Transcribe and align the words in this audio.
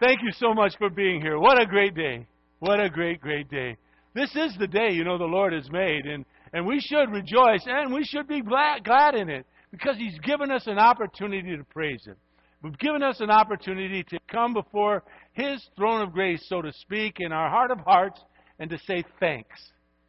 Thank 0.00 0.22
you 0.22 0.32
so 0.32 0.54
much 0.54 0.72
for 0.78 0.88
being 0.88 1.20
here. 1.20 1.38
What 1.38 1.60
a 1.60 1.66
great 1.66 1.94
day. 1.94 2.26
What 2.60 2.80
a 2.80 2.88
great, 2.88 3.20
great 3.20 3.50
day. 3.50 3.76
This 4.14 4.34
is 4.34 4.56
the 4.58 4.66
day, 4.66 4.92
you 4.92 5.04
know, 5.04 5.18
the 5.18 5.24
Lord 5.24 5.52
has 5.52 5.70
made, 5.70 6.06
and, 6.06 6.24
and 6.54 6.66
we 6.66 6.80
should 6.80 7.10
rejoice 7.10 7.62
and 7.66 7.92
we 7.92 8.04
should 8.04 8.26
be 8.26 8.40
glad, 8.40 8.82
glad 8.82 9.14
in 9.14 9.28
it 9.28 9.44
because 9.70 9.98
He's 9.98 10.18
given 10.20 10.50
us 10.50 10.66
an 10.66 10.78
opportunity 10.78 11.54
to 11.54 11.64
praise 11.64 12.06
Him. 12.06 12.16
We've 12.62 12.78
given 12.78 13.02
us 13.02 13.20
an 13.20 13.30
opportunity 13.30 14.02
to 14.04 14.18
come 14.26 14.54
before 14.54 15.02
His 15.34 15.62
throne 15.76 16.00
of 16.00 16.12
grace, 16.12 16.42
so 16.48 16.62
to 16.62 16.72
speak, 16.72 17.16
in 17.18 17.30
our 17.30 17.50
heart 17.50 17.70
of 17.70 17.80
hearts 17.80 18.20
and 18.58 18.70
to 18.70 18.78
say 18.86 19.04
thanks. 19.20 19.60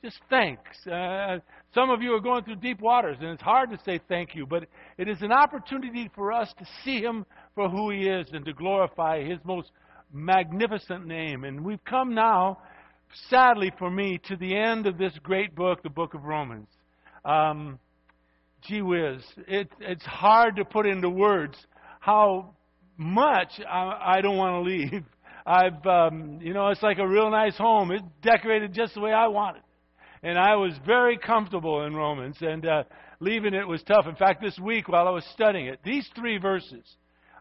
Just 0.02 0.20
thanks. 0.30 0.88
Uh, 0.88 1.39
some 1.76 1.89
of 1.89 2.02
you 2.02 2.14
are 2.14 2.21
going 2.21 2.46
through 2.46 2.55
deep 2.55 2.80
waters, 2.80 3.18
and 3.20 3.30
it's 3.30 3.44
hard 3.44 3.70
to 3.71 3.78
say 3.86 4.00
thank 4.08 4.36
you, 4.36 4.46
but 4.48 4.64
it 4.98 5.10
is 5.10 5.21
an 5.21 5.34
opportunity 5.34 6.10
for 6.16 6.32
us 6.32 6.52
to 6.58 6.66
see 6.84 7.02
Him 7.02 7.26
for 7.55 7.70
who 7.70 7.92
He 7.92 8.08
is 8.08 8.28
and 8.32 8.46
to 8.46 8.54
glorify 8.54 9.21
His 9.21 9.38
most 9.44 9.70
magnificent 10.14 11.05
name. 11.05 11.44
And 11.44 11.64
we've 11.64 11.84
come 11.84 12.13
now, 12.13 12.59
sadly 13.30 13.72
for 13.77 13.90
me, 13.90 14.20
to 14.27 14.35
the 14.35 14.55
end 14.55 14.88
of 14.88 14.98
this 14.98 15.13
great 15.23 15.55
book, 15.55 15.84
the 15.84 15.90
book 15.90 16.13
of 16.13 16.23
Romans. 16.23 16.68
Um, 17.23 17.80
gee 18.62 18.82
whiz, 18.82 19.21
it, 19.48 19.70
it's 19.80 20.05
hard 20.05 20.55
to 20.58 20.66
put 20.66 20.85
into 20.85 21.09
words 21.09 21.55
how 21.99 22.55
much 22.98 23.59
I, 23.68 24.18
I 24.18 24.21
don't 24.21 24.38
want 24.38 24.63
to 24.63 24.70
leave. 24.70 25.04
I've, 25.45 25.85
um, 25.88 26.40
you 26.41 26.54
know, 26.54 26.68
it's 26.68 26.84
like 26.84 26.99
a 26.99 27.07
real 27.07 27.32
nice 27.32 27.57
home. 27.57 27.91
It's 27.91 28.04
decorated 28.21 28.73
just 28.73 28.93
the 28.93 29.02
way 29.02 29.12
I 29.12 29.27
want 29.27 29.57
it. 29.57 29.63
And 30.23 30.38
I 30.38 30.55
was 30.55 30.73
very 30.85 31.18
comfortable 31.18 31.84
in 31.85 31.96
Romans, 31.96 32.38
and 32.41 32.63
uh, 32.63 32.84
leaving 33.20 33.55
it 33.55 33.68
was 33.68 33.82
tough. 33.84 34.05
In 34.07 34.16
fact, 34.16 34.40
this 34.40 34.57
week 34.59 34.88
while 34.88 35.07
I 35.07 35.12
was 35.12 35.26
studying 35.34 35.66
it, 35.66 35.80
these 35.84 36.07
three 36.16 36.38
verses 36.38 36.84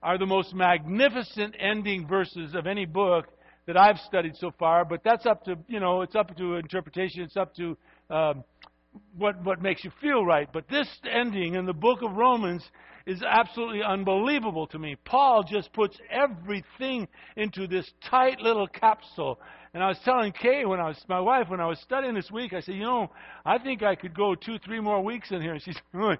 are 0.03 0.19
the 0.19 0.27
most 0.27 0.55
magnificent 0.55 1.55
ending 1.59 2.07
verses 2.07 2.55
of 2.55 2.67
any 2.67 2.87
book 2.87 3.27
that 3.67 3.77
I've 3.77 3.99
studied 3.99 4.37
so 4.37 4.53
far. 4.59 4.85
But 4.85 5.03
that's 5.05 5.27
up 5.27 5.45
to, 5.45 5.57
you 5.69 5.81
know, 5.81 6.03
it's 6.03 6.15
up 6.15 6.37
to 6.37 6.57
interpretation. 6.57 7.23
It's 7.23 7.37
up 7.37 7.55
to 7.57 7.77
um, 8.09 8.45
what 9.17 9.43
what 9.45 9.63
makes 9.63 9.85
you 9.85 9.93
feel 10.01 10.25
right. 10.25 10.49
But 10.53 10.69
this 10.69 10.89
ending 11.11 11.55
in 11.55 11.67
the 11.67 11.73
book 11.73 12.03
of 12.03 12.13
Romans 12.13 12.65
is 13.11 13.23
absolutely 13.23 13.83
unbelievable 13.83 14.69
to 14.69 14.79
me. 14.79 14.97
Paul 15.05 15.43
just 15.43 15.73
puts 15.73 15.99
everything 16.11 17.09
into 17.37 17.67
this 17.67 17.91
tight 18.09 18.41
little 18.41 18.69
capsule. 18.69 19.41
And 19.75 19.83
I 19.83 19.89
was 19.89 19.99
telling 20.05 20.33
Kay 20.33 20.65
when 20.65 20.79
I 20.79 20.89
was 20.89 21.05
my 21.09 21.21
wife 21.21 21.49
when 21.49 21.61
I 21.61 21.67
was 21.67 21.81
studying 21.81 22.15
this 22.15 22.31
week, 22.31 22.53
I 22.53 22.61
said, 22.61 22.75
you 22.77 22.83
know, 22.83 23.11
I 23.45 23.59
think 23.59 23.83
I 23.83 23.97
could 23.97 24.15
go 24.15 24.35
two, 24.35 24.59
three 24.65 24.81
more 24.81 25.03
weeks 25.03 25.31
in 25.33 25.43
here. 25.43 25.53
And 25.53 25.63
she 25.63 25.73
said, 25.73 25.83
uh, 25.95 26.15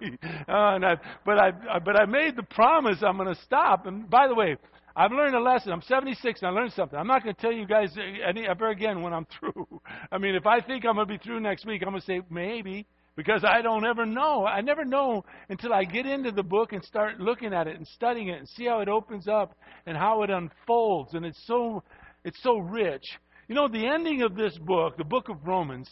and 0.49 0.85
I, 0.85 0.97
but 1.25 1.39
I 1.39 1.79
but 1.85 1.97
I 1.97 2.07
made 2.07 2.37
the 2.37 2.43
promise 2.43 2.99
I'm 3.03 3.17
going 3.17 3.33
to 3.33 3.41
stop. 3.43 3.87
And 3.87 4.11
by 4.11 4.27
the 4.27 4.35
way, 4.35 4.57
I've 4.97 5.13
learned 5.13 5.37
a 5.37 5.41
lesson. 5.41 5.73
I'm 5.73 5.83
76 5.83 6.43
and 6.43 6.49
I 6.49 6.53
learned 6.53 6.73
something. 6.73 6.99
I'm 6.99 7.07
not 7.07 7.23
going 7.23 7.35
to 7.35 7.41
tell 7.41 7.53
you 7.53 7.67
guys 7.67 7.97
any 8.27 8.47
ever 8.49 8.71
again 8.71 9.03
when 9.03 9.13
I'm 9.13 9.27
through. 9.39 9.81
I 10.11 10.19
mean, 10.19 10.35
if 10.35 10.47
I 10.47 10.61
think 10.61 10.85
I'm 10.85 10.97
going 10.97 11.07
to 11.07 11.13
be 11.13 11.19
through 11.19 11.41
next 11.41 11.67
week, 11.67 11.83
I'm 11.83 11.91
going 11.91 12.01
to 12.01 12.07
say 12.07 12.21
maybe 12.31 12.87
because 13.23 13.45
I 13.45 13.61
don't 13.61 13.85
ever 13.85 14.07
know. 14.07 14.47
I 14.47 14.63
never 14.63 14.83
know 14.83 15.27
until 15.51 15.75
I 15.75 15.85
get 15.85 16.07
into 16.07 16.31
the 16.31 16.43
book 16.43 16.73
and 16.73 16.83
start 16.83 17.21
looking 17.21 17.53
at 17.53 17.67
it 17.67 17.77
and 17.77 17.87
studying 17.87 18.29
it 18.29 18.39
and 18.39 18.49
see 18.49 18.65
how 18.65 18.81
it 18.81 18.89
opens 18.89 19.29
up 19.29 19.55
and 19.85 19.95
how 19.95 20.23
it 20.23 20.31
unfolds 20.31 21.13
and 21.13 21.27
it's 21.27 21.47
so 21.47 21.83
it's 22.25 22.43
so 22.43 22.57
rich. 22.57 23.05
You 23.47 23.55
know, 23.55 23.69
the 23.69 23.87
ending 23.87 24.23
of 24.23 24.37
this 24.37 24.57
book, 24.57 24.97
the 24.97 25.05
book 25.05 25.29
of 25.29 25.47
Romans, 25.47 25.87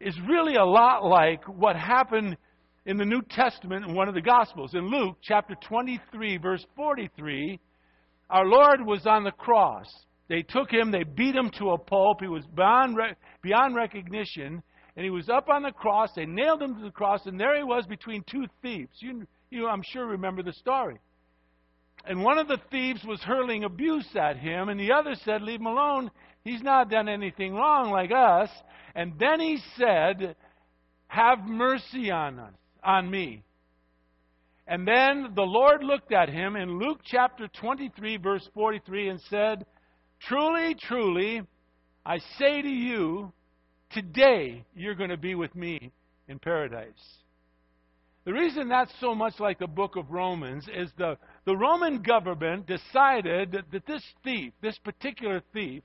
is 0.00 0.18
really 0.26 0.54
a 0.54 0.64
lot 0.64 1.04
like 1.04 1.46
what 1.46 1.76
happened 1.76 2.38
in 2.86 2.96
the 2.96 3.04
New 3.04 3.20
Testament 3.28 3.84
in 3.84 3.94
one 3.94 4.08
of 4.08 4.14
the 4.14 4.22
Gospels. 4.22 4.72
In 4.72 4.90
Luke 4.90 5.18
chapter 5.22 5.54
23 5.68 6.38
verse 6.38 6.64
43, 6.76 7.60
our 8.30 8.46
Lord 8.46 8.86
was 8.86 9.06
on 9.06 9.22
the 9.22 9.32
cross. 9.32 9.92
They 10.30 10.40
took 10.40 10.70
him, 10.70 10.90
they 10.90 11.04
beat 11.04 11.34
him 11.34 11.50
to 11.58 11.72
a 11.72 11.78
pulp. 11.78 12.22
He 12.22 12.26
was 12.26 12.46
beyond, 12.56 12.96
beyond 13.42 13.76
recognition. 13.76 14.62
And 14.96 15.04
he 15.04 15.10
was 15.10 15.28
up 15.28 15.48
on 15.48 15.62
the 15.62 15.72
cross. 15.72 16.10
They 16.14 16.26
nailed 16.26 16.62
him 16.62 16.76
to 16.76 16.82
the 16.82 16.90
cross, 16.90 17.26
and 17.26 17.38
there 17.38 17.56
he 17.56 17.64
was 17.64 17.86
between 17.86 18.24
two 18.30 18.46
thieves. 18.62 18.92
You, 18.98 19.26
you 19.50 19.66
I'm 19.66 19.82
sure, 19.82 20.06
remember 20.06 20.42
the 20.42 20.52
story. 20.52 20.98
And 22.06 22.22
one 22.22 22.38
of 22.38 22.48
the 22.48 22.60
thieves 22.70 23.02
was 23.04 23.20
hurling 23.20 23.64
abuse 23.64 24.08
at 24.14 24.36
him, 24.36 24.68
and 24.68 24.78
the 24.78 24.92
other 24.92 25.14
said, 25.24 25.42
Leave 25.42 25.60
him 25.60 25.66
alone. 25.66 26.10
He's 26.44 26.62
not 26.62 26.90
done 26.90 27.08
anything 27.08 27.54
wrong 27.54 27.90
like 27.90 28.10
us. 28.12 28.50
And 28.94 29.14
then 29.18 29.40
he 29.40 29.58
said, 29.76 30.36
Have 31.08 31.40
mercy 31.40 32.10
on 32.10 32.38
us, 32.38 32.52
on 32.82 33.10
me. 33.10 33.42
And 34.66 34.86
then 34.86 35.32
the 35.34 35.42
Lord 35.42 35.82
looked 35.82 36.12
at 36.12 36.28
him 36.28 36.56
in 36.56 36.78
Luke 36.78 37.00
chapter 37.04 37.48
23, 37.48 38.18
verse 38.18 38.48
43, 38.54 39.08
and 39.08 39.20
said, 39.28 39.66
Truly, 40.20 40.74
truly, 40.74 41.42
I 42.04 42.18
say 42.38 42.62
to 42.62 42.68
you, 42.68 43.32
today 43.94 44.64
you're 44.74 44.94
going 44.94 45.10
to 45.10 45.16
be 45.16 45.34
with 45.34 45.54
me 45.54 45.92
in 46.28 46.38
paradise. 46.38 46.92
The 48.24 48.32
reason 48.32 48.68
that's 48.68 48.92
so 49.00 49.14
much 49.14 49.38
like 49.38 49.58
the 49.58 49.66
book 49.66 49.96
of 49.96 50.10
Romans 50.10 50.66
is 50.74 50.90
the, 50.96 51.16
the 51.44 51.56
Roman 51.56 52.02
government 52.02 52.66
decided 52.66 53.52
that, 53.52 53.70
that 53.70 53.86
this 53.86 54.02
thief, 54.22 54.52
this 54.62 54.78
particular 54.78 55.42
thief, 55.52 55.82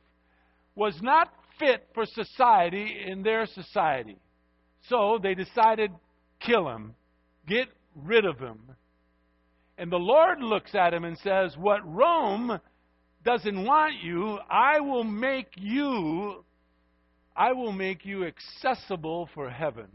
was 0.75 0.95
not 1.01 1.33
fit 1.59 1.85
for 1.93 2.05
society 2.05 3.03
in 3.05 3.21
their 3.23 3.45
society. 3.45 4.17
So 4.87 5.19
they 5.21 5.35
decided 5.35 5.91
kill 6.39 6.69
him, 6.69 6.95
get 7.45 7.67
rid 7.95 8.25
of 8.25 8.39
him. 8.39 8.59
And 9.77 9.91
the 9.91 9.97
Lord 9.97 10.41
looks 10.41 10.73
at 10.73 10.93
him 10.93 11.03
and 11.03 11.17
says, 11.17 11.55
What 11.57 11.81
Rome 11.85 12.59
doesn't 13.25 13.65
want 13.65 13.95
you, 14.01 14.39
I 14.49 14.79
will 14.79 15.03
make 15.03 15.49
you 15.57 16.45
I 17.39 17.53
will 17.53 17.71
make 17.71 18.05
you 18.05 18.25
accessible 18.25 19.29
for 19.33 19.49
heaven. 19.49 19.87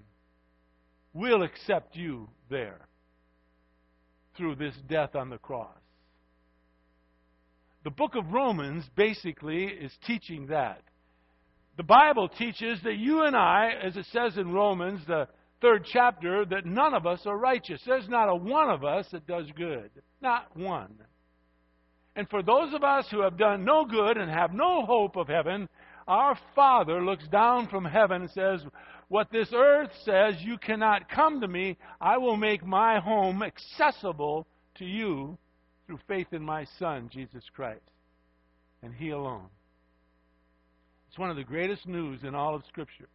We'll 1.13 1.43
accept 1.43 1.95
you 1.95 2.31
there 2.49 2.89
through 4.35 4.55
this 4.55 4.75
death 4.89 5.15
on 5.15 5.29
the 5.29 5.37
cross. 5.37 5.69
The 7.85 7.91
book 7.91 8.15
of 8.15 8.33
Romans 8.33 8.85
basically 8.97 9.67
is 9.67 9.93
teaching 10.07 10.47
that. 10.47 10.81
The 11.77 11.83
Bible 11.83 12.31
teaches 12.31 12.79
that 12.83 12.97
you 12.97 13.25
and 13.25 13.37
I, 13.37 13.73
as 13.83 13.95
it 13.99 14.07
says 14.11 14.39
in 14.39 14.51
Romans, 14.51 15.03
the 15.07 15.29
third 15.61 15.85
chapter 15.93 16.47
that 16.47 16.65
none 16.65 16.95
of 16.95 17.07
us 17.07 17.21
are 17.27 17.37
righteous. 17.37 17.83
There's 17.85 18.09
not 18.09 18.31
a 18.31 18.35
one 18.35 18.71
of 18.71 18.85
us 18.85 19.07
that 19.13 19.27
does 19.27 19.47
good. 19.55 19.91
Not 20.23 20.57
one. 20.57 20.95
And 22.17 22.27
for 22.31 22.43
those 22.43 22.73
of 22.73 22.83
us 22.83 23.07
who 23.11 23.21
have 23.21 23.37
done 23.37 23.67
no 23.67 23.85
good 23.85 24.17
and 24.17 24.31
have 24.31 24.55
no 24.55 24.87
hope 24.87 25.17
of 25.17 25.29
heaven, 25.29 25.69
our 26.07 26.39
Father 26.55 27.03
looks 27.03 27.27
down 27.29 27.69
from 27.69 27.85
heaven 27.85 28.23
and 28.23 28.31
says, 28.31 28.61
What 29.09 29.31
this 29.31 29.49
earth 29.55 29.91
says, 30.05 30.35
you 30.41 30.59
cannot 30.59 31.09
come 31.09 31.41
to 31.41 31.49
me. 31.49 31.79
I 32.01 32.19
will 32.19 32.37
make 32.37 32.65
my 32.65 32.99
home 32.99 33.43
accessible 33.43 34.47
to 34.77 34.85
you 34.85 35.39
through 35.87 36.01
faith 36.09 36.29
in 36.33 36.43
my 36.43 36.67
Son, 36.79 37.09
Jesus 37.13 37.45
Christ, 37.55 37.81
and 38.83 38.95
He 38.95 39.11
alone. 39.11 39.47
It's 41.09 41.19
one 41.19 41.31
of 41.31 41.37
the 41.37 41.45
greatest 41.45 41.87
news 41.87 42.25
in 42.25 42.35
all 42.35 42.55
of 42.55 42.65
Scripture. 42.67 43.09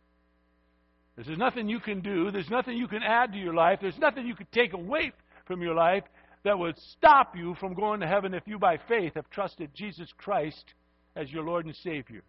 There's 1.15 1.37
nothing 1.37 1.67
you 1.67 1.81
can 1.81 1.99
do. 1.99 2.31
There's 2.31 2.49
nothing 2.49 2.77
you 2.77 2.87
can 2.87 3.03
add 3.03 3.33
to 3.33 3.37
your 3.37 3.53
life. 3.53 3.79
There's 3.81 3.97
nothing 3.97 4.25
you 4.25 4.35
can 4.35 4.47
take 4.53 4.71
away 4.71 5.11
from 5.45 5.61
your 5.61 5.75
life 5.75 6.03
that 6.45 6.57
would 6.57 6.77
stop 6.97 7.35
you 7.35 7.55
from 7.59 7.73
going 7.73 7.99
to 7.99 8.07
heaven 8.07 8.33
if 8.33 8.43
you, 8.45 8.57
by 8.57 8.77
faith, 8.87 9.15
have 9.15 9.29
trusted 9.29 9.71
Jesus 9.75 10.07
Christ 10.17 10.73
as 11.15 11.29
your 11.29 11.43
Lord 11.43 11.65
and 11.65 11.75
Savior. 11.75 12.23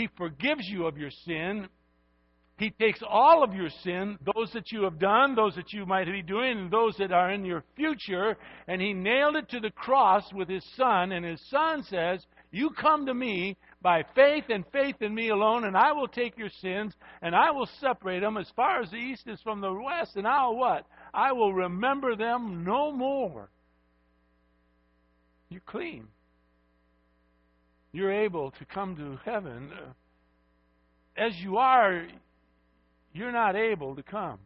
He 0.00 0.08
forgives 0.16 0.66
you 0.66 0.86
of 0.86 0.96
your 0.96 1.10
sin. 1.26 1.68
He 2.56 2.70
takes 2.70 3.00
all 3.06 3.44
of 3.44 3.52
your 3.52 3.68
sin, 3.84 4.18
those 4.34 4.50
that 4.54 4.72
you 4.72 4.84
have 4.84 4.98
done, 4.98 5.34
those 5.34 5.54
that 5.56 5.74
you 5.74 5.84
might 5.84 6.06
be 6.06 6.22
doing, 6.22 6.58
and 6.58 6.70
those 6.70 6.96
that 6.96 7.12
are 7.12 7.30
in 7.32 7.44
your 7.44 7.64
future, 7.76 8.38
and 8.66 8.80
He 8.80 8.94
nailed 8.94 9.36
it 9.36 9.50
to 9.50 9.60
the 9.60 9.70
cross 9.70 10.24
with 10.32 10.48
His 10.48 10.64
Son. 10.74 11.12
And 11.12 11.22
His 11.22 11.38
Son 11.50 11.82
says, 11.82 12.24
You 12.50 12.70
come 12.70 13.04
to 13.04 13.12
me 13.12 13.58
by 13.82 14.02
faith 14.14 14.44
and 14.48 14.64
faith 14.72 14.96
in 15.02 15.14
me 15.14 15.28
alone, 15.28 15.64
and 15.64 15.76
I 15.76 15.92
will 15.92 16.08
take 16.08 16.38
your 16.38 16.50
sins 16.62 16.94
and 17.20 17.36
I 17.36 17.50
will 17.50 17.68
separate 17.78 18.20
them 18.20 18.38
as 18.38 18.50
far 18.56 18.80
as 18.80 18.90
the 18.90 18.96
east 18.96 19.26
is 19.26 19.40
from 19.42 19.60
the 19.60 19.70
west, 19.70 20.16
and 20.16 20.26
I'll 20.26 20.56
what? 20.56 20.86
I 21.12 21.32
will 21.32 21.52
remember 21.52 22.16
them 22.16 22.64
no 22.64 22.90
more. 22.90 23.50
You're 25.50 25.60
clean. 25.66 26.08
You're 27.92 28.12
able 28.12 28.52
to 28.52 28.64
come 28.64 28.96
to 28.96 29.18
heaven. 29.24 29.70
Uh, 29.72 29.92
as 31.16 31.34
you 31.36 31.58
are, 31.58 32.06
you're 33.12 33.32
not 33.32 33.56
able 33.56 33.96
to 33.96 34.02
come. 34.02 34.38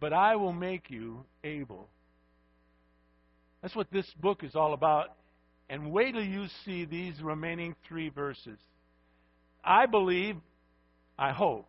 But 0.00 0.12
I 0.12 0.36
will 0.36 0.52
make 0.52 0.90
you 0.90 1.24
able. 1.44 1.88
That's 3.62 3.74
what 3.74 3.90
this 3.90 4.08
book 4.20 4.44
is 4.44 4.54
all 4.54 4.72
about 4.74 5.16
and 5.68 5.92
wait 5.92 6.12
till 6.12 6.24
you 6.24 6.46
see 6.64 6.84
these 6.84 7.20
remaining 7.20 7.74
three 7.86 8.08
verses. 8.08 8.58
I 9.64 9.86
believe, 9.86 10.36
I 11.18 11.32
hope, 11.32 11.68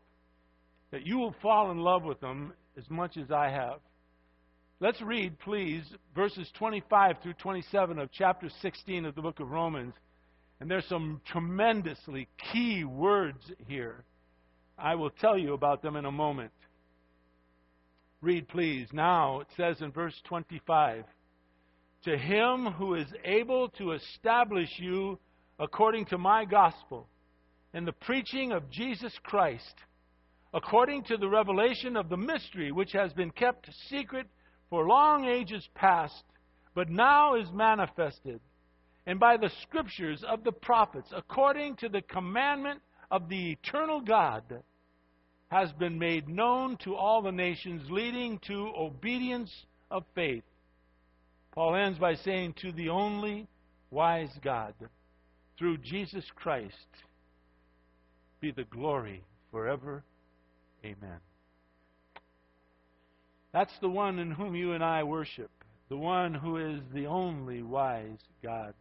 that 0.91 1.05
you 1.05 1.17
will 1.17 1.35
fall 1.41 1.71
in 1.71 1.79
love 1.79 2.03
with 2.03 2.19
them 2.21 2.53
as 2.77 2.89
much 2.89 3.17
as 3.17 3.31
I 3.31 3.49
have. 3.49 3.79
Let's 4.79 5.01
read, 5.01 5.37
please, 5.39 5.83
verses 6.15 6.49
25 6.57 7.17
through 7.21 7.33
27 7.33 7.99
of 7.99 8.09
chapter 8.13 8.49
16 8.61 9.05
of 9.05 9.15
the 9.15 9.21
book 9.21 9.41
of 9.41 9.49
Romans. 9.49 9.93
And 10.59 10.69
there's 10.69 10.87
some 10.87 11.21
tremendously 11.25 12.27
key 12.51 12.83
words 12.83 13.43
here. 13.67 14.03
I 14.77 14.95
will 14.95 15.09
tell 15.09 15.37
you 15.37 15.53
about 15.53 15.81
them 15.81 15.95
in 15.95 16.05
a 16.05 16.11
moment. 16.11 16.51
Read, 18.21 18.47
please. 18.49 18.87
Now, 18.91 19.39
it 19.39 19.47
says 19.55 19.81
in 19.81 19.91
verse 19.91 20.15
25 20.25 21.05
To 22.03 22.17
him 22.17 22.65
who 22.77 22.95
is 22.95 23.07
able 23.23 23.69
to 23.77 23.93
establish 23.93 24.69
you 24.77 25.17
according 25.59 26.05
to 26.05 26.17
my 26.17 26.43
gospel 26.43 27.07
and 27.73 27.87
the 27.87 27.93
preaching 27.93 28.51
of 28.51 28.69
Jesus 28.69 29.13
Christ, 29.23 29.75
according 30.53 31.03
to 31.05 31.17
the 31.17 31.29
revelation 31.29 31.95
of 31.95 32.09
the 32.09 32.17
mystery 32.17 32.71
which 32.71 32.91
has 32.91 33.13
been 33.13 33.31
kept 33.31 33.69
secret 33.89 34.27
for 34.69 34.87
long 34.87 35.25
ages 35.25 35.67
past, 35.75 36.23
but 36.73 36.89
now 36.89 37.35
is 37.35 37.47
manifested, 37.53 38.39
and 39.09 39.19
by 39.19 39.37
the 39.37 39.49
scriptures 39.63 40.23
of 40.23 40.43
the 40.43 40.51
prophets, 40.51 41.09
according 41.17 41.75
to 41.77 41.89
the 41.89 42.03
commandment 42.03 42.79
of 43.09 43.27
the 43.27 43.53
eternal 43.53 44.01
God, 44.01 44.43
has 45.47 45.71
been 45.71 45.97
made 45.97 46.29
known 46.29 46.77
to 46.83 46.93
all 46.93 47.23
the 47.23 47.31
nations, 47.31 47.89
leading 47.89 48.37
to 48.45 48.71
obedience 48.77 49.51
of 49.89 50.03
faith. 50.13 50.43
Paul 51.53 51.73
ends 51.73 51.97
by 51.97 52.13
saying, 52.13 52.53
To 52.61 52.71
the 52.71 52.89
only 52.89 53.47
wise 53.89 54.29
God, 54.43 54.75
through 55.57 55.79
Jesus 55.79 56.25
Christ, 56.35 56.75
be 58.39 58.51
the 58.51 58.65
glory 58.65 59.23
forever. 59.49 60.03
Amen. 60.85 61.17
That's 63.53 63.73
the 63.81 63.89
one 63.89 64.19
in 64.19 64.29
whom 64.29 64.53
you 64.53 64.73
and 64.73 64.83
I 64.83 65.01
worship, 65.01 65.49
the 65.89 65.97
one 65.97 66.35
who 66.35 66.57
is 66.57 66.81
the 66.93 67.07
only 67.07 67.63
wise 67.63 68.19
God. 68.43 68.75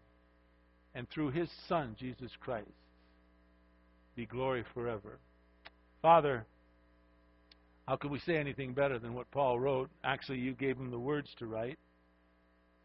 And 0.94 1.08
through 1.11 1.31
his 1.31 1.49
Son, 1.69 1.94
Jesus 1.99 2.31
Christ, 2.40 2.69
be 4.17 4.26
glory 4.26 4.64
forever. 4.75 5.19
Father, 6.02 6.46
how 7.87 7.96
could 7.96 8.11
we 8.11 8.19
say 8.20 8.37
anything 8.37 8.75
better 8.75 8.99
than 8.99 9.14
what 9.14 9.31
Paul 9.31 9.58
wrote? 9.58 9.90
Actually, 10.05 10.38
you 10.38 10.52
gave 10.52 10.76
him 10.76 10.90
the 10.90 10.99
words 10.99 11.29
to 11.38 11.46
write. 11.46 11.79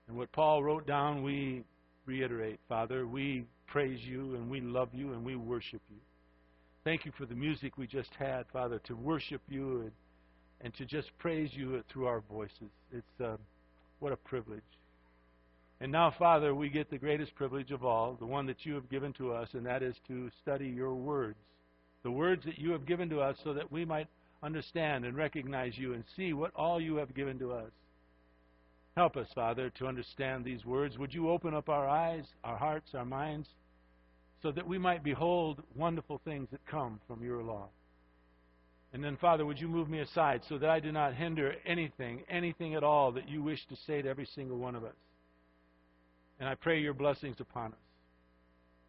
And 0.07 0.17
what 0.17 0.31
Paul 0.31 0.63
wrote 0.63 0.85
down, 0.85 1.23
we 1.23 1.63
reiterate, 2.05 2.59
Father. 2.67 3.07
We 3.07 3.45
praise 3.67 3.99
you 4.03 4.35
and 4.35 4.49
we 4.49 4.61
love 4.61 4.89
you 4.93 5.13
and 5.13 5.25
we 5.25 5.35
worship 5.35 5.81
you. 5.89 5.97
Thank 6.83 7.05
you 7.05 7.13
for 7.17 7.25
the 7.25 7.35
music 7.35 7.77
we 7.77 7.87
just 7.87 8.13
had, 8.19 8.45
Father, 8.51 8.79
to 8.85 8.95
worship 8.95 9.41
you 9.47 9.81
and 9.81 9.91
and 10.63 10.73
to 10.75 10.85
just 10.85 11.09
praise 11.17 11.49
you 11.53 11.83
through 11.91 12.07
our 12.07 12.21
voices. 12.31 12.71
It's 12.91 13.21
uh, 13.21 13.35
what 13.99 14.13
a 14.13 14.15
privilege. 14.15 14.61
And 15.83 15.91
now, 15.91 16.13
Father, 16.17 16.55
we 16.55 16.69
get 16.69 16.89
the 16.89 16.97
greatest 16.97 17.35
privilege 17.35 17.71
of 17.71 17.83
all, 17.83 18.15
the 18.17 18.25
one 18.25 18.45
that 18.45 18.65
you 18.65 18.73
have 18.73 18.89
given 18.89 19.11
to 19.17 19.33
us, 19.33 19.49
and 19.51 19.65
that 19.65 19.83
is 19.83 19.97
to 20.07 20.31
study 20.41 20.69
your 20.69 20.95
words. 20.95 21.35
The 22.03 22.11
words 22.11 22.45
that 22.45 22.57
you 22.57 22.71
have 22.71 22.85
given 22.85 23.09
to 23.09 23.19
us 23.19 23.35
so 23.43 23.53
that 23.53 23.69
we 23.69 23.83
might 23.83 24.07
understand 24.41 25.03
and 25.03 25.17
recognize 25.17 25.77
you 25.77 25.91
and 25.91 26.05
see 26.15 26.31
what 26.31 26.55
all 26.55 26.79
you 26.79 26.95
have 26.95 27.13
given 27.13 27.37
to 27.39 27.51
us. 27.51 27.71
Help 28.95 29.17
us, 29.17 29.27
Father, 29.35 29.71
to 29.71 29.85
understand 29.87 30.45
these 30.45 30.63
words. 30.63 30.97
Would 30.97 31.13
you 31.13 31.29
open 31.29 31.53
up 31.53 31.67
our 31.67 31.89
eyes, 31.89 32.23
our 32.45 32.57
hearts, 32.57 32.91
our 32.95 33.03
minds, 33.03 33.49
so 34.41 34.53
that 34.53 34.65
we 34.65 34.77
might 34.77 35.03
behold 35.03 35.63
wonderful 35.75 36.21
things 36.23 36.47
that 36.51 36.65
come 36.65 37.01
from 37.09 37.21
your 37.21 37.43
law? 37.43 37.67
And 38.93 39.03
then, 39.03 39.17
Father, 39.17 39.45
would 39.45 39.59
you 39.59 39.67
move 39.67 39.89
me 39.89 39.99
aside 39.99 40.43
so 40.47 40.57
that 40.59 40.69
I 40.69 40.79
do 40.79 40.93
not 40.93 41.13
hinder 41.13 41.55
anything, 41.65 42.23
anything 42.29 42.73
at 42.73 42.85
all 42.85 43.11
that 43.11 43.27
you 43.27 43.43
wish 43.43 43.59
to 43.67 43.75
say 43.85 44.01
to 44.01 44.07
every 44.07 44.29
single 44.33 44.57
one 44.57 44.75
of 44.75 44.85
us? 44.85 44.95
And 46.43 46.49
I 46.49 46.55
pray 46.55 46.81
your 46.81 46.93
blessings 46.93 47.37
upon 47.39 47.71
us. 47.71 47.79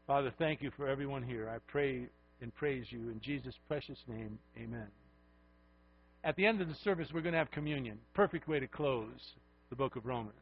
Father, 0.09 0.33
thank 0.41 0.61
you 0.61 0.73
for 0.77 0.89
everyone 0.89 1.23
here. 1.23 1.49
I 1.49 1.59
pray 1.71 2.09
and 2.41 2.53
praise 2.53 2.87
you 2.91 3.11
in 3.11 3.21
Jesus' 3.21 3.55
precious 3.69 3.97
name. 4.09 4.41
Amen. 4.57 4.89
At 6.25 6.35
the 6.35 6.47
end 6.47 6.61
of 6.61 6.67
the 6.67 6.75
service, 6.83 7.11
we're 7.15 7.21
going 7.21 7.35
to 7.35 7.39
have 7.39 7.53
communion. 7.53 8.01
Perfect 8.13 8.49
way 8.49 8.59
to 8.59 8.67
close 8.67 9.21
the 9.71 9.77
book 9.77 9.95
of 9.95 10.05
Romans. 10.05 10.35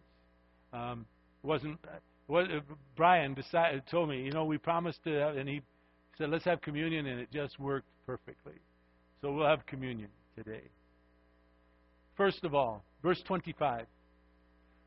Um, 0.73 1.05
wasn't 1.43 1.79
what 2.29 2.47
Brian 2.97 3.35
decided 3.35 3.83
told 3.91 4.09
me, 4.09 4.23
you 4.23 4.33
know, 4.33 4.47
we 4.47 4.57
promised 4.57 5.05
to, 5.05 5.11
have, 5.11 5.37
and 5.37 5.47
he 5.47 5.61
said, 6.17 6.31
let's 6.31 6.47
have 6.47 6.63
communion, 6.63 7.05
and 7.05 7.21
it 7.21 7.31
just 7.31 7.61
worked 7.61 7.89
perfectly. 8.07 8.55
So 9.21 9.33
we'll 9.33 9.47
have 9.47 9.67
communion 9.67 10.09
today. 10.35 10.63
First 12.17 12.43
of 12.43 12.55
all, 12.55 12.83
verse 13.03 13.23
25. 13.27 13.85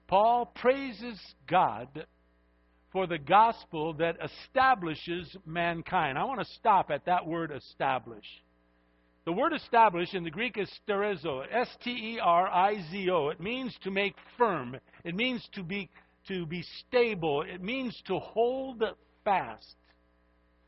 Paul 0.08 0.52
praises 0.56 1.20
God 1.48 2.08
for 2.96 3.08
the 3.08 3.18
gospel 3.18 3.92
that 3.96 4.16
establishes 4.24 5.36
mankind. 5.46 6.18
I 6.18 6.24
want 6.24 6.40
to 6.40 6.54
stop 6.54 6.90
at 6.92 7.04
that 7.08 7.28
word 7.28 7.52
establish. 7.52 8.24
The 9.26 9.34
word 9.34 9.52
establish 9.52 10.14
in 10.14 10.24
the 10.24 10.32
Greek 10.32 10.58
is 10.58 10.72
sterizo, 10.88 11.44
S 11.52 11.68
T 11.84 11.92
E 11.92 12.20
R 12.24 12.48
I 12.48 12.82
Z 12.90 13.10
O. 13.10 13.28
It 13.28 13.42
means 13.42 13.76
to 13.84 13.92
make 13.92 14.16
firm. 14.38 14.78
It 15.04 15.14
means 15.14 15.46
to 15.56 15.62
be 15.62 15.90
to 16.30 16.46
be 16.46 16.64
stable. 16.88 17.42
It 17.42 17.62
means 17.62 18.02
to 18.08 18.18
hold 18.18 18.82
fast. 19.26 19.76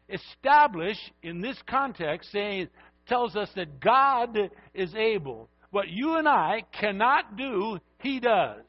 Establish 0.09 0.97
in 1.23 1.39
this 1.39 1.57
context 1.65 2.29
saying 2.33 2.67
tells 3.07 3.37
us 3.37 3.49
that 3.55 3.79
God 3.79 4.37
is 4.73 4.93
able. 4.95 5.47
What 5.71 5.87
you 5.87 6.17
and 6.17 6.27
I 6.27 6.63
cannot 6.77 7.37
do, 7.37 7.79
He 8.01 8.19
does. 8.19 8.65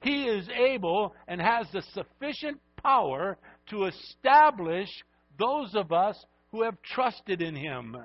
He 0.00 0.22
is 0.24 0.48
able 0.48 1.14
and 1.28 1.38
has 1.38 1.66
the 1.70 1.82
sufficient 1.92 2.60
power 2.84 3.36
to 3.70 3.86
establish 3.86 4.88
those 5.38 5.74
of 5.74 5.90
us 5.90 6.24
who 6.52 6.62
have 6.62 6.80
trusted 6.82 7.42
in 7.42 7.56
Him. 7.56 7.96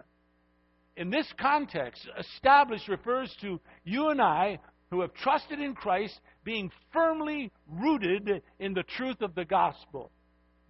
In 0.97 1.09
this 1.09 1.27
context, 1.39 2.07
establish 2.17 2.87
refers 2.87 3.35
to 3.41 3.59
you 3.83 4.09
and 4.09 4.21
I 4.21 4.59
who 4.89 5.01
have 5.01 5.13
trusted 5.13 5.59
in 5.59 5.75
Christ 5.75 6.19
being 6.43 6.71
firmly 6.91 7.51
rooted 7.67 8.41
in 8.59 8.73
the 8.73 8.83
truth 8.97 9.21
of 9.21 9.35
the 9.35 9.45
gospel. 9.45 10.11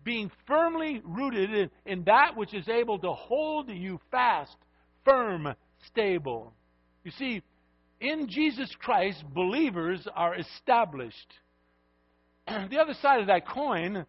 Being 0.04 0.30
firmly 0.46 1.02
rooted 1.06 1.72
in 1.86 2.04
that 2.04 2.36
which 2.36 2.54
is 2.54 2.68
able 2.68 3.00
to 3.00 3.14
hold 3.14 3.70
you 3.70 4.00
fast 4.12 4.56
firm, 5.06 5.48
stable. 5.88 6.54
You 7.04 7.12
see, 7.12 7.42
in 8.02 8.28
Jesus 8.30 8.70
Christ, 8.80 9.24
believers 9.34 10.06
are 10.16 10.36
established. 10.36 11.34
The 12.70 12.80
other 12.80 12.94
side 13.02 13.22
of 13.22 13.28
that 13.28 13.48
coin, 13.48 14.06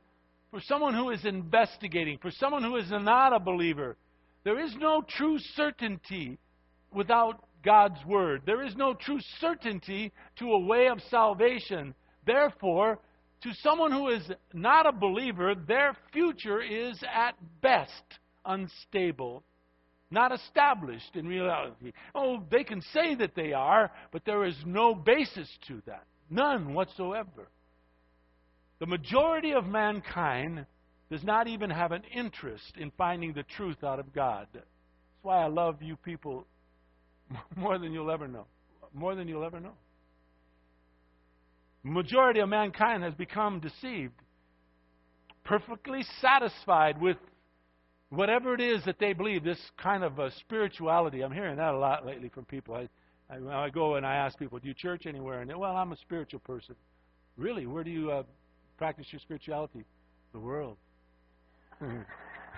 for 0.50 0.60
someone 0.60 0.94
who 0.94 1.10
is 1.10 1.24
investigating, 1.24 2.18
for 2.18 2.30
someone 2.30 2.62
who 2.62 2.76
is 2.76 2.90
not 2.90 3.34
a 3.34 3.40
believer, 3.40 3.96
there 4.44 4.58
is 4.58 4.74
no 4.76 5.02
true 5.02 5.38
certainty 5.54 6.38
without 6.92 7.44
God's 7.64 8.04
Word. 8.06 8.42
There 8.46 8.62
is 8.64 8.74
no 8.74 8.94
true 8.94 9.18
certainty 9.38 10.12
to 10.38 10.52
a 10.52 10.66
way 10.66 10.88
of 10.88 11.00
salvation. 11.10 11.94
Therefore, 12.26 12.98
to 13.42 13.54
someone 13.62 13.92
who 13.92 14.08
is 14.08 14.30
not 14.52 14.86
a 14.86 14.92
believer, 14.92 15.54
their 15.54 15.96
future 16.12 16.60
is 16.60 17.02
at 17.14 17.34
best 17.60 18.04
unstable 18.44 19.44
not 20.10 20.32
established 20.32 21.14
in 21.14 21.26
reality. 21.26 21.92
Oh, 22.14 22.42
they 22.50 22.64
can 22.64 22.82
say 22.92 23.14
that 23.16 23.34
they 23.34 23.52
are, 23.52 23.90
but 24.12 24.24
there 24.24 24.44
is 24.44 24.56
no 24.66 24.94
basis 24.94 25.48
to 25.68 25.80
that. 25.86 26.04
None 26.28 26.74
whatsoever. 26.74 27.48
The 28.80 28.86
majority 28.86 29.52
of 29.52 29.66
mankind 29.66 30.66
does 31.10 31.22
not 31.22 31.46
even 31.46 31.70
have 31.70 31.92
an 31.92 32.02
interest 32.14 32.72
in 32.78 32.90
finding 32.96 33.34
the 33.34 33.42
truth 33.42 33.84
out 33.84 34.00
of 34.00 34.12
God. 34.12 34.48
That's 34.54 34.66
why 35.22 35.44
I 35.44 35.48
love 35.48 35.82
you 35.82 35.96
people 35.96 36.46
more 37.56 37.78
than 37.78 37.92
you'll 37.92 38.10
ever 38.10 38.26
know. 38.26 38.46
More 38.94 39.14
than 39.14 39.28
you'll 39.28 39.44
ever 39.44 39.60
know. 39.60 39.74
The 41.84 41.90
majority 41.90 42.40
of 42.40 42.48
mankind 42.48 43.02
has 43.02 43.14
become 43.14 43.60
deceived, 43.60 44.14
perfectly 45.44 46.04
satisfied 46.20 47.00
with 47.00 47.16
whatever 48.10 48.54
it 48.54 48.60
is 48.60 48.84
that 48.84 48.98
they 48.98 49.12
believe, 49.12 49.44
this 49.44 49.60
kind 49.80 50.04
of 50.04 50.18
a 50.18 50.30
spirituality, 50.40 51.22
I'm 51.22 51.32
hearing 51.32 51.56
that 51.56 51.74
a 51.74 51.78
lot 51.78 52.04
lately 52.04 52.28
from 52.28 52.44
people. 52.44 52.74
I, 52.74 52.88
I, 53.32 53.64
I 53.64 53.70
go 53.70 53.94
and 53.94 54.04
I 54.04 54.16
ask 54.16 54.38
people, 54.38 54.58
do 54.58 54.68
you 54.68 54.74
church 54.74 55.06
anywhere? 55.06 55.40
And 55.40 55.50
they, 55.50 55.54
well, 55.54 55.76
I'm 55.76 55.92
a 55.92 55.96
spiritual 55.98 56.40
person. 56.40 56.74
Really? 57.36 57.66
Where 57.66 57.84
do 57.84 57.90
you 57.90 58.10
uh, 58.10 58.22
practice 58.80 59.08
your 59.10 59.20
spirituality? 59.20 59.84
The 60.32 60.40
world. 60.40 60.78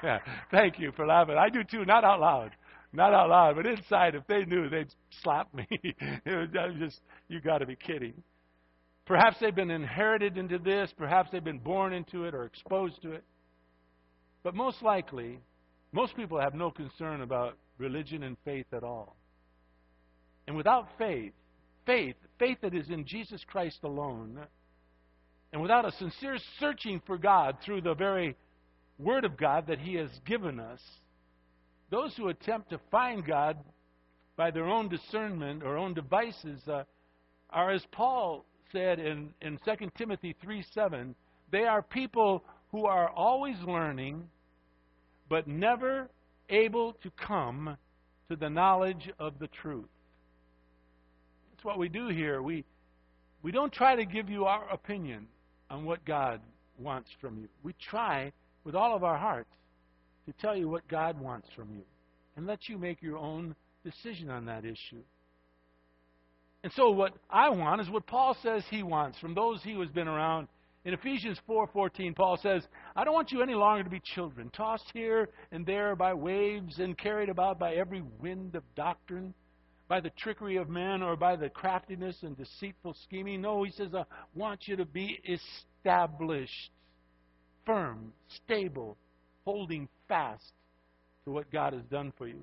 yeah, 0.05 0.21
thank 0.53 0.79
you 0.79 0.93
for 0.93 1.05
laughing. 1.05 1.35
I 1.37 1.49
do 1.49 1.65
too, 1.65 1.85
not 1.85 2.05
out 2.05 2.21
loud. 2.21 2.53
Not 2.93 3.13
out 3.13 3.29
loud, 3.29 3.57
but 3.57 3.67
inside, 3.67 4.15
if 4.15 4.25
they 4.29 4.45
knew, 4.45 4.69
they'd 4.69 4.95
slap 5.23 5.53
me. 5.53 5.67
was 6.27 6.49
just, 6.79 7.01
you 7.29 7.41
got 7.41 7.59
to 7.59 7.67
be 7.67 7.75
kidding. 7.75 8.15
Perhaps 9.05 9.39
they've 9.41 9.55
been 9.55 9.73
inherited 9.73 10.39
into 10.39 10.61
this. 10.61 10.93
Perhaps 10.97 11.31
they've 11.33 11.43
been 11.43 11.59
born 11.59 11.93
into 11.93 12.25
it 12.25 12.37
or 12.37 12.45
exposed 12.45 13.03
to 13.03 13.11
it. 13.11 13.25
But 14.45 14.55
most 14.55 14.81
likely, 14.81 15.41
most 15.91 16.15
people 16.15 16.39
have 16.39 16.55
no 16.55 16.71
concern 16.71 17.23
about 17.23 17.59
religion 17.79 18.23
and 18.23 18.37
faith 18.45 18.67
at 18.73 18.85
all. 18.85 19.17
And 20.47 20.57
without 20.57 20.87
faith, 20.99 21.33
faith, 21.85 22.17
faith 22.39 22.59
that 22.63 22.75
is 22.75 22.91
in 22.91 23.07
Jesus 23.07 23.43
Christ 23.45 23.81
alone, 23.83 24.39
and 25.53 25.61
without 25.61 25.87
a 25.87 25.93
sincere 25.93 26.39
searching 26.59 27.01
for 27.07 27.19
God 27.19 27.59
through 27.65 27.83
the 27.83 27.95
very 27.95 28.37
Word 28.99 29.25
of 29.25 29.37
God 29.37 29.67
that 29.67 29.79
He 29.79 29.95
has 29.97 30.11
given 30.27 30.59
us, 30.59 30.81
those 31.91 32.15
who 32.17 32.29
attempt 32.29 32.71
to 32.71 32.81
find 32.91 33.25
God 33.25 33.59
by 34.37 34.51
their 34.51 34.65
own 34.65 34.89
discernment 34.89 35.63
or 35.63 35.77
own 35.77 35.93
devices 35.93 36.61
uh, 36.67 36.85
are, 37.51 37.71
as 37.71 37.85
Paul 37.93 38.47
said 38.71 38.99
in, 38.99 39.31
in 39.43 39.59
2 39.65 39.91
Timothy 39.99 40.35
3 40.43 40.65
7, 40.73 41.15
they 41.51 41.65
are 41.65 41.83
people 41.83 42.43
who 42.71 42.87
are 42.87 43.11
always 43.11 43.57
learning, 43.67 44.27
but 45.29 45.47
never 45.47 46.09
able 46.49 46.95
to 47.03 47.11
come 47.11 47.77
to 48.31 48.37
the 48.37 48.49
knowledge 48.49 49.11
of 49.19 49.39
the 49.39 49.49
truth. 49.49 49.85
That's 51.51 51.65
what 51.65 51.79
we 51.79 51.91
do 51.91 52.09
here. 52.09 52.41
We, 52.41 52.65
we 53.43 53.53
don't 53.53 53.73
try 53.73 53.97
to 53.97 54.07
give 54.07 54.31
you 54.31 54.47
our 54.47 54.67
opinion 54.71 55.27
on 55.73 55.87
what 55.87 56.05
God 56.05 56.41
wants 56.79 57.09
from 57.21 57.39
you. 57.39 57.49
We 57.63 57.75
try 57.91 58.31
with 58.63 58.75
all 58.75 58.95
of 58.95 59.03
our 59.03 59.17
hearts 59.17 59.51
to 60.27 60.33
tell 60.35 60.55
you 60.55 60.69
what 60.69 60.87
God 60.87 61.19
wants 61.19 61.49
from 61.57 61.71
you 61.75 61.83
and 62.37 62.47
let 62.47 62.69
you 62.69 62.77
make 62.79 63.03
your 63.03 63.17
own 63.17 63.57
decision 63.83 64.29
on 64.29 64.45
that 64.45 64.65
issue. 64.65 65.03
And 66.63 66.73
so 66.75 66.91
what 66.91 67.15
I 67.29 67.49
want 67.49 67.81
is 67.81 67.91
what 67.91 68.07
Paul 68.07 68.37
says 68.43 68.63
he 68.71 68.83
wants 68.83 69.19
from 69.19 69.35
those 69.35 69.63
he 69.65 69.73
has 69.81 69.89
been 69.89 70.07
around. 70.07 70.47
In 70.85 70.95
Ephesians 70.95 71.41
4:14 71.49 72.15
Paul 72.15 72.37
says, 72.37 72.67
"I 72.95 73.05
don't 73.05 73.15
want 73.15 73.33
you 73.33 73.43
any 73.43 73.55
longer 73.55 73.83
to 73.83 73.91
be 73.91 74.01
children, 74.01 74.51
tossed 74.51 74.91
here 74.93 75.31
and 75.53 75.65
there 75.65 75.97
by 75.97 76.13
waves 76.13 76.81
and 76.81 76.99
carried 76.99 77.31
about 77.31 77.59
by 77.59 77.75
every 77.75 78.03
wind 78.21 78.57
of 78.57 78.63
doctrine, 78.75 79.35
by 79.93 80.01
the 80.01 80.09
trickery 80.17 80.57
of 80.57 80.71
men 80.71 81.03
or 81.03 81.17
by 81.17 81.37
the 81.37 81.51
craftiness 81.51 82.17
and 82.23 82.35
deceitful 82.35 82.97
scheming. 83.05 83.43
No, 83.43 83.63
he 83.63 83.71
says, 83.73 83.95
I 83.95 84.07
want 84.35 84.67
you 84.67 84.75
to 84.77 84.87
be 84.87 85.21
established, 85.29 86.71
firm, 87.67 88.15
stable, 88.43 88.97
holding 89.45 89.91
fast 90.09 90.51
to 91.27 91.31
what 91.31 91.53
God 91.53 91.75
has 91.75 91.83
done 91.91 92.11
for 92.17 92.27
you. 92.27 92.41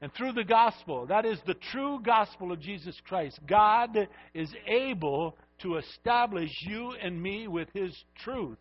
And 0.00 0.12
through 0.14 0.32
the 0.32 0.42
gospel, 0.42 1.06
that 1.06 1.24
is 1.24 1.38
the 1.46 1.54
true 1.70 2.00
gospel 2.04 2.50
of 2.50 2.58
Jesus 2.58 3.00
Christ, 3.06 3.38
God 3.48 4.08
is 4.34 4.52
able 4.66 5.36
to 5.62 5.76
establish 5.76 6.50
you 6.62 6.94
and 7.00 7.22
me 7.22 7.46
with 7.46 7.68
His 7.74 7.96
truth 8.24 8.58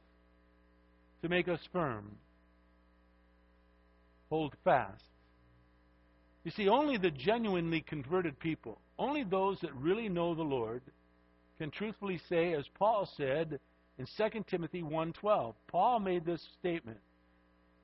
to 1.24 1.28
make 1.28 1.48
us 1.48 1.60
firm. 1.74 2.12
Hold 4.30 4.54
fast. 4.64 5.02
You 6.46 6.52
see, 6.52 6.70
only 6.70 6.98
the 6.98 7.10
genuinely 7.10 7.82
converted 7.82 8.40
people, 8.40 8.80
only 9.00 9.24
those 9.24 9.60
that 9.62 9.74
really 9.74 10.08
know 10.08 10.36
the 10.36 10.44
Lord, 10.44 10.84
can 11.58 11.72
truthfully 11.72 12.22
say, 12.30 12.54
as 12.54 12.66
Paul 12.78 13.10
said 13.18 13.60
in 13.98 14.06
2 14.16 14.44
Timothy 14.48 14.84
1.12. 14.84 15.56
Paul 15.68 16.00
made 16.00 16.24
this 16.24 16.46
statement. 16.60 17.00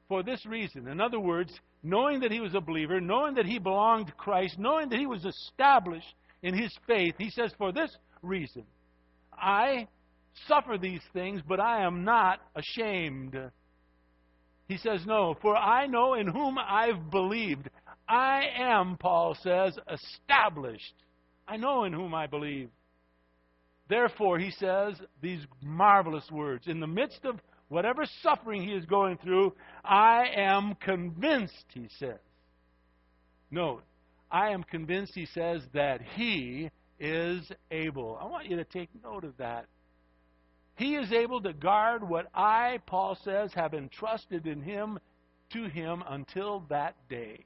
For 0.07 0.21
this 0.21 0.45
reason, 0.45 0.87
in 0.87 1.01
other 1.01 1.19
words, 1.19 1.51
knowing 1.81 2.19
that 2.19 2.31
he 2.31 2.39
was 2.39 2.53
a 2.53 2.61
believer, 2.61 3.01
knowing 3.01 3.33
that 3.35 3.47
he 3.47 3.57
belonged 3.57 4.07
to 4.07 4.13
Christ, 4.13 4.59
knowing 4.59 4.89
that 4.89 4.99
he 4.99 5.07
was 5.07 5.25
established 5.25 6.13
in 6.43 6.53
his 6.53 6.71
faith, 6.85 7.15
he 7.17 7.31
says, 7.31 7.51
For 7.57 7.71
this 7.71 7.89
reason, 8.21 8.63
I 9.33 9.87
suffer 10.47 10.77
these 10.77 11.01
things, 11.13 11.41
but 11.47 11.59
I 11.59 11.83
am 11.83 12.03
not 12.03 12.39
ashamed. 12.55 13.35
He 14.67 14.77
says, 14.77 15.05
No, 15.05 15.35
for 15.41 15.55
I 15.57 15.87
know 15.87 16.13
in 16.13 16.27
whom 16.27 16.57
I've 16.59 17.09
believed. 17.09 17.69
I 18.11 18.49
am, 18.57 18.97
Paul 18.97 19.37
says, 19.41 19.77
established. 19.89 20.95
I 21.47 21.55
know 21.55 21.85
in 21.85 21.93
whom 21.93 22.13
I 22.13 22.27
believe. 22.27 22.69
Therefore, 23.87 24.37
he 24.37 24.51
says 24.51 24.95
these 25.21 25.39
marvelous 25.61 26.29
words 26.29 26.67
In 26.67 26.81
the 26.81 26.87
midst 26.87 27.23
of 27.23 27.39
whatever 27.69 28.05
suffering 28.21 28.63
he 28.63 28.73
is 28.73 28.85
going 28.85 29.17
through, 29.17 29.53
I 29.85 30.25
am 30.35 30.75
convinced, 30.75 31.65
he 31.69 31.87
says. 31.99 32.19
Note, 33.49 33.83
I 34.29 34.49
am 34.49 34.63
convinced, 34.63 35.13
he 35.15 35.25
says, 35.27 35.61
that 35.73 36.01
he 36.01 36.69
is 36.99 37.49
able. 37.71 38.17
I 38.21 38.25
want 38.25 38.49
you 38.49 38.57
to 38.57 38.65
take 38.65 38.89
note 39.01 39.23
of 39.23 39.37
that. 39.37 39.67
He 40.75 40.95
is 40.95 41.13
able 41.13 41.39
to 41.43 41.53
guard 41.53 42.07
what 42.07 42.27
I, 42.35 42.79
Paul 42.87 43.17
says, 43.23 43.53
have 43.53 43.73
entrusted 43.73 44.47
in 44.47 44.61
him 44.61 44.99
to 45.53 45.63
him 45.69 46.03
until 46.09 46.65
that 46.69 46.95
day. 47.09 47.45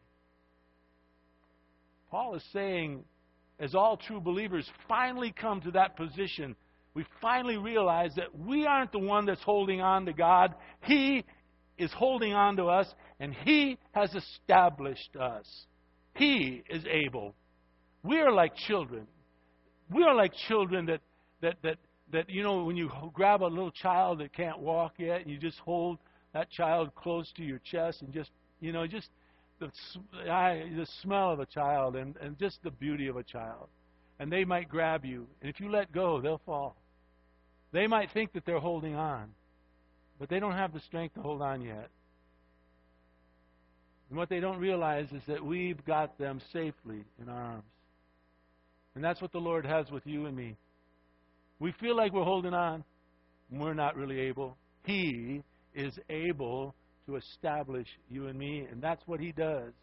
Paul 2.15 2.35
is 2.35 2.43
saying, 2.53 3.03
as 3.59 3.75
all 3.75 3.97
true 3.97 4.21
believers 4.21 4.65
finally 4.87 5.33
come 5.37 5.59
to 5.59 5.71
that 5.71 5.97
position, 5.97 6.55
we 6.93 7.05
finally 7.21 7.57
realize 7.57 8.15
that 8.15 8.33
we 8.39 8.65
aren't 8.65 8.93
the 8.93 8.99
one 8.99 9.25
that's 9.25 9.43
holding 9.43 9.81
on 9.81 10.05
to 10.05 10.13
God. 10.13 10.55
He 10.83 11.25
is 11.77 11.91
holding 11.91 12.31
on 12.31 12.55
to 12.55 12.67
us, 12.67 12.87
and 13.19 13.33
He 13.43 13.77
has 13.91 14.15
established 14.15 15.13
us. 15.17 15.45
He 16.13 16.63
is 16.69 16.85
able. 16.89 17.35
We 18.01 18.21
are 18.21 18.31
like 18.31 18.55
children. 18.55 19.07
We 19.91 20.03
are 20.03 20.15
like 20.15 20.31
children 20.47 20.85
that, 20.85 21.01
that, 21.41 21.57
that, 21.63 21.77
that, 22.13 22.29
you 22.29 22.43
know, 22.43 22.63
when 22.63 22.77
you 22.77 22.89
grab 23.13 23.41
a 23.41 23.43
little 23.43 23.71
child 23.71 24.21
that 24.21 24.31
can't 24.31 24.59
walk 24.59 24.93
yet, 24.99 25.19
and 25.19 25.29
you 25.29 25.37
just 25.37 25.59
hold 25.59 25.97
that 26.33 26.49
child 26.49 26.95
close 26.95 27.29
to 27.35 27.43
your 27.43 27.59
chest 27.59 28.03
and 28.03 28.13
just, 28.13 28.31
you 28.61 28.71
know, 28.71 28.87
just 28.87 29.09
the, 29.59 29.71
the 30.13 30.87
smell 31.01 31.31
of 31.31 31.39
a 31.39 31.45
child 31.45 31.95
and, 31.95 32.15
and 32.17 32.37
just 32.37 32.59
the 32.63 32.71
beauty 32.71 33.07
of 33.07 33.17
a 33.17 33.23
child. 33.23 33.67
And 34.19 34.31
they 34.31 34.45
might 34.45 34.69
grab 34.69 35.03
you. 35.05 35.27
And 35.41 35.49
if 35.49 35.59
you 35.59 35.69
let 35.71 35.91
go, 35.91 36.21
they'll 36.21 36.41
fall. 36.45 36.77
They 37.71 37.87
might 37.87 38.11
think 38.11 38.33
that 38.33 38.45
they're 38.45 38.59
holding 38.59 38.95
on, 38.95 39.31
but 40.19 40.29
they 40.29 40.39
don't 40.39 40.53
have 40.53 40.73
the 40.73 40.79
strength 40.81 41.15
to 41.15 41.21
hold 41.21 41.41
on 41.41 41.61
yet. 41.61 41.89
And 44.09 44.17
what 44.17 44.29
they 44.29 44.39
don't 44.39 44.59
realize 44.59 45.07
is 45.11 45.23
that 45.27 45.43
we've 45.43 45.83
got 45.83 46.17
them 46.17 46.39
safely 46.53 47.03
in 47.21 47.27
our 47.27 47.41
arms. 47.41 47.63
And 48.93 49.03
that's 49.03 49.21
what 49.21 49.31
the 49.33 49.39
Lord 49.39 49.65
has 49.65 49.89
with 49.91 50.03
you 50.05 50.25
and 50.25 50.35
me. 50.35 50.55
We 51.59 51.73
feel 51.81 51.97
like 51.97 52.13
we're 52.13 52.23
holding 52.23 52.53
on, 52.53 52.83
and 53.51 53.59
we're 53.59 53.73
not 53.73 53.95
really 53.95 54.19
able. 54.21 54.55
He 54.85 55.41
is 55.73 55.97
able 56.09 56.75
to 57.05 57.15
establish 57.15 57.87
you 58.09 58.27
and 58.27 58.37
me, 58.37 58.67
and 58.71 58.81
that's 58.81 59.05
what 59.05 59.19
he 59.19 59.31
does. 59.31 59.73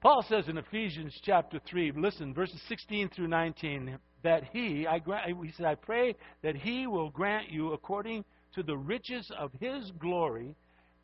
Paul 0.00 0.24
says 0.28 0.48
in 0.48 0.58
Ephesians 0.58 1.18
chapter 1.24 1.60
3, 1.68 1.92
listen, 1.96 2.32
verses 2.32 2.60
16 2.68 3.10
through 3.10 3.28
19, 3.28 3.98
that 4.22 4.44
he, 4.52 4.86
I 4.86 4.98
grant, 4.98 5.26
he 5.44 5.52
said, 5.52 5.66
I 5.66 5.74
pray 5.74 6.14
that 6.42 6.56
he 6.56 6.86
will 6.86 7.10
grant 7.10 7.50
you 7.50 7.72
according 7.72 8.24
to 8.54 8.62
the 8.62 8.76
riches 8.76 9.30
of 9.38 9.50
his 9.60 9.90
glory 9.98 10.54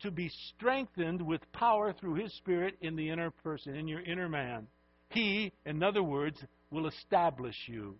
to 0.01 0.11
be 0.11 0.29
strengthened 0.55 1.21
with 1.21 1.41
power 1.51 1.93
through 1.93 2.15
his 2.15 2.33
spirit 2.35 2.75
in 2.81 2.95
the 2.95 3.09
inner 3.09 3.31
person, 3.31 3.75
in 3.75 3.87
your 3.87 4.01
inner 4.01 4.29
man. 4.29 4.67
He, 5.09 5.51
in 5.65 5.83
other 5.83 6.03
words, 6.03 6.41
will 6.71 6.87
establish 6.87 7.55
you. 7.67 7.95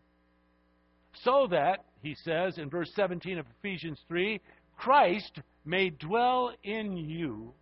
So 1.24 1.48
that, 1.52 1.86
he 2.02 2.16
says 2.24 2.58
in 2.58 2.70
verse 2.70 2.92
17 2.96 3.38
of 3.38 3.46
Ephesians 3.60 4.00
3, 4.08 4.42
Christ 4.78 5.40
may 5.66 5.90
dwell 5.90 6.54
in 6.64 6.96
you, 6.96 7.54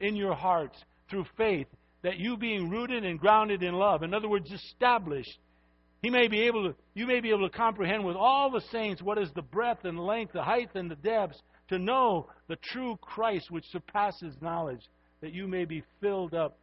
in 0.00 0.16
your 0.16 0.34
hearts, 0.34 0.76
through 1.10 1.26
faith, 1.36 1.66
that 2.02 2.18
you 2.18 2.36
being 2.36 2.70
rooted 2.70 3.04
and 3.04 3.18
grounded 3.18 3.62
in 3.62 3.74
love, 3.74 4.02
in 4.02 4.14
other 4.14 4.28
words, 4.28 4.50
established, 4.50 5.38
he 6.02 6.10
may 6.10 6.28
be 6.28 6.42
able 6.42 6.68
to, 6.68 6.76
you 6.94 7.06
may 7.06 7.20
be 7.20 7.30
able 7.30 7.48
to 7.48 7.56
comprehend 7.56 8.04
with 8.04 8.16
all 8.16 8.50
the 8.50 8.62
saints 8.70 9.02
what 9.02 9.18
is 9.18 9.30
the 9.34 9.42
breadth 9.42 9.84
and 9.84 9.98
length, 9.98 10.32
the 10.32 10.42
height 10.42 10.70
and 10.74 10.90
the 10.90 10.96
depths, 10.96 11.40
to 11.68 11.78
know 11.78 12.28
the 12.46 12.56
true 12.56 12.96
Christ 13.00 13.50
which 13.50 13.64
surpasses 13.70 14.34
knowledge, 14.40 14.82
that 15.20 15.34
you 15.34 15.48
may 15.48 15.64
be 15.64 15.82
filled 16.00 16.34
up 16.34 16.56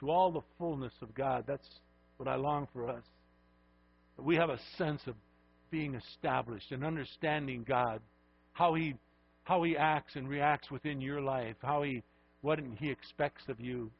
to 0.00 0.10
all 0.10 0.30
the 0.30 0.42
fullness 0.58 0.92
of 1.02 1.12
God. 1.12 1.44
That's 1.46 1.68
what 2.16 2.28
I 2.28 2.36
long 2.36 2.68
for 2.72 2.88
us. 2.88 3.02
We 4.16 4.36
have 4.36 4.50
a 4.50 4.58
sense 4.76 5.02
of 5.06 5.14
being 5.70 5.94
established 5.94 6.72
and 6.72 6.84
understanding 6.84 7.64
God 7.66 8.00
how 8.52 8.74
he 8.74 8.94
how 9.48 9.62
he 9.62 9.78
acts 9.78 10.14
and 10.14 10.28
reacts 10.28 10.70
within 10.70 11.00
your 11.00 11.22
life, 11.22 11.56
how 11.62 11.82
he 11.82 12.02
what 12.42 12.60
he 12.78 12.90
expects 12.90 13.42
of 13.48 13.58
you. 13.58 13.90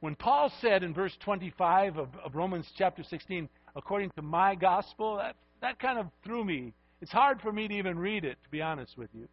When 0.00 0.16
Paul 0.16 0.50
said 0.62 0.82
in 0.82 0.94
verse 0.94 1.16
25 1.22 1.98
of, 1.98 2.08
of 2.24 2.34
Romans 2.34 2.66
chapter 2.76 3.04
16, 3.04 3.48
according 3.76 4.10
to 4.16 4.22
my 4.22 4.54
gospel, 4.54 5.16
that, 5.18 5.36
that 5.60 5.78
kind 5.78 5.98
of 5.98 6.06
threw 6.24 6.42
me. 6.42 6.72
It's 7.02 7.12
hard 7.12 7.40
for 7.42 7.52
me 7.52 7.68
to 7.68 7.74
even 7.74 7.98
read 7.98 8.24
it, 8.24 8.38
to 8.42 8.50
be 8.50 8.62
honest 8.62 8.96
with 8.96 9.10
you. 9.12 9.28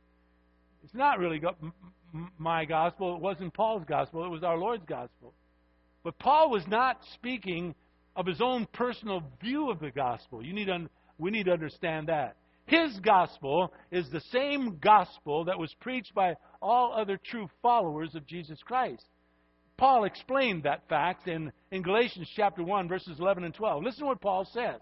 It's 0.84 0.94
not 0.94 1.20
really 1.20 1.39
go, 1.39 1.56
m- 1.63 2.30
my 2.38 2.66
gospel. 2.66 3.16
It 3.16 3.22
wasn't 3.22 3.54
Paul's 3.54 3.86
gospel. 3.88 4.25
It 4.25 4.30
was 4.30 4.44
our 4.44 4.58
Lord's 4.58 4.86
gospel. 4.86 5.34
But 6.04 6.20
Paul 6.20 6.51
was 6.51 6.68
not 6.68 7.00
speaking 7.13 7.74
of 8.16 8.25
his 8.25 8.42
own 8.42 8.68
personal 8.74 9.24
view 9.42 9.72
of 9.72 9.80
the 9.80 9.92
gospel. 9.92 10.44
You 10.46 10.54
need 10.54 10.70
un- 10.70 10.89
we 11.18 11.32
need 11.32 11.46
to 11.46 11.54
understand 11.54 12.10
that. 12.10 12.36
His 12.69 12.99
gospel 12.99 13.73
is 13.89 14.07
the 14.09 14.21
same 14.31 14.77
gospel 14.79 15.45
that 15.45 15.57
was 15.57 15.73
preached 15.79 16.13
by 16.13 16.35
all 16.61 16.93
other 16.93 17.17
true 17.17 17.49
followers 17.63 18.13
of 18.13 18.27
Jesus 18.27 18.59
Christ. 18.63 19.03
Paul 19.75 20.03
explained 20.03 20.63
that 20.63 20.88
fact 20.88 21.27
in, 21.27 21.51
in 21.71 21.81
Galatians 21.81 22.29
chapter 22.35 22.61
1, 22.61 22.88
verses 22.88 23.17
11 23.19 23.43
and 23.43 23.55
12. 23.55 23.83
Listen 23.83 24.01
to 24.01 24.05
what 24.05 24.21
Paul 24.21 24.47
says. 24.53 24.79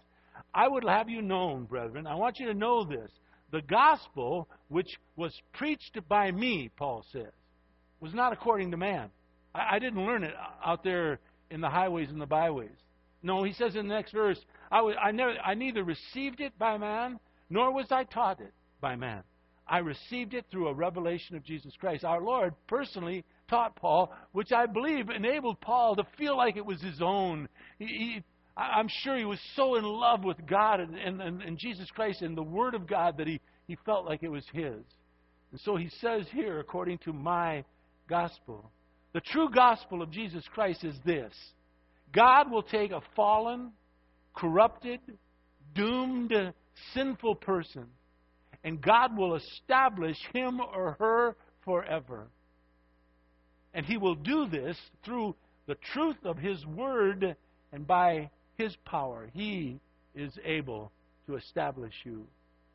I 0.53 0.67
would 0.67 0.83
have 0.83 1.07
you 1.07 1.21
known, 1.21 1.63
brethren, 1.63 2.07
I 2.07 2.15
want 2.15 2.39
you 2.39 2.47
to 2.47 2.53
know 2.53 2.83
this. 2.83 3.09
The 3.51 3.61
gospel 3.61 4.49
which 4.67 4.89
was 5.15 5.33
preached 5.53 5.97
by 6.09 6.29
me, 6.29 6.69
Paul 6.75 7.05
says, 7.13 7.31
was 8.01 8.13
not 8.13 8.33
according 8.33 8.71
to 8.71 8.77
man. 8.77 9.11
I, 9.55 9.75
I 9.75 9.79
didn't 9.79 10.05
learn 10.05 10.25
it 10.25 10.33
out 10.61 10.83
there 10.83 11.21
in 11.49 11.61
the 11.61 11.69
highways 11.69 12.09
and 12.09 12.19
the 12.19 12.25
byways. 12.25 12.75
No, 13.23 13.43
he 13.43 13.53
says 13.53 13.77
in 13.77 13.87
the 13.87 13.93
next 13.93 14.11
verse, 14.11 14.39
I, 14.69 14.81
was, 14.81 14.95
I, 15.01 15.11
never, 15.11 15.35
I 15.39 15.53
neither 15.53 15.85
received 15.85 16.41
it 16.41 16.51
by 16.59 16.77
man, 16.77 17.17
nor 17.49 17.73
was 17.73 17.87
I 17.91 18.03
taught 18.03 18.39
it 18.41 18.53
by 18.81 18.95
man. 18.95 19.23
I 19.67 19.79
received 19.79 20.33
it 20.33 20.45
through 20.49 20.67
a 20.67 20.73
revelation 20.73 21.35
of 21.35 21.43
Jesus 21.43 21.73
Christ. 21.79 22.05
Our 22.05 22.21
Lord 22.21 22.53
personally 22.67 23.25
taught 23.49 23.75
Paul, 23.75 24.13
which 24.31 24.51
I 24.51 24.65
believe 24.65 25.09
enabled 25.09 25.59
Paul 25.59 25.95
to 25.97 26.07
feel 26.17 26.37
like 26.37 26.55
it 26.55 26.65
was 26.65 26.81
his 26.81 27.01
own. 27.01 27.49
He, 27.77 27.85
he, 27.85 28.23
I'm 28.55 28.87
sure 29.03 29.17
he 29.17 29.25
was 29.25 29.39
so 29.55 29.75
in 29.75 29.83
love 29.83 30.23
with 30.23 30.37
God 30.47 30.79
and, 30.79 30.95
and, 30.95 31.41
and, 31.41 31.57
Jesus 31.57 31.89
Christ 31.91 32.21
and 32.21 32.35
the 32.35 32.43
Word 32.43 32.75
of 32.75 32.87
God 32.87 33.17
that 33.17 33.27
he, 33.27 33.41
he 33.67 33.77
felt 33.85 34.05
like 34.05 34.23
it 34.23 34.29
was 34.29 34.45
his. 34.53 34.83
And 35.51 35.59
so 35.63 35.75
he 35.75 35.89
says 36.01 36.25
here, 36.31 36.59
according 36.59 36.99
to 36.99 37.13
my 37.13 37.63
gospel, 38.09 38.71
the 39.13 39.21
true 39.21 39.49
gospel 39.49 40.01
of 40.01 40.11
Jesus 40.11 40.43
Christ 40.53 40.83
is 40.83 40.95
this 41.05 41.33
God 42.13 42.49
will 42.49 42.63
take 42.63 42.91
a 42.91 43.01
fallen, 43.15 43.71
corrupted, 44.35 44.99
doomed, 45.75 46.33
sinful 46.93 47.35
person, 47.35 47.85
and 48.63 48.81
God 48.81 49.17
will 49.17 49.35
establish 49.35 50.17
him 50.33 50.59
or 50.59 50.95
her 50.99 51.35
forever. 51.63 52.27
And 53.73 53.85
he 53.85 53.97
will 53.97 54.15
do 54.15 54.47
this 54.47 54.77
through 55.03 55.35
the 55.67 55.77
truth 55.93 56.17
of 56.23 56.37
his 56.37 56.65
word 56.65 57.35
and 57.71 57.85
by 57.85 58.29
his 58.57 58.75
power. 58.85 59.29
He 59.33 59.79
is 60.15 60.31
able 60.43 60.91
to 61.27 61.35
establish 61.35 61.93
you 62.03 62.25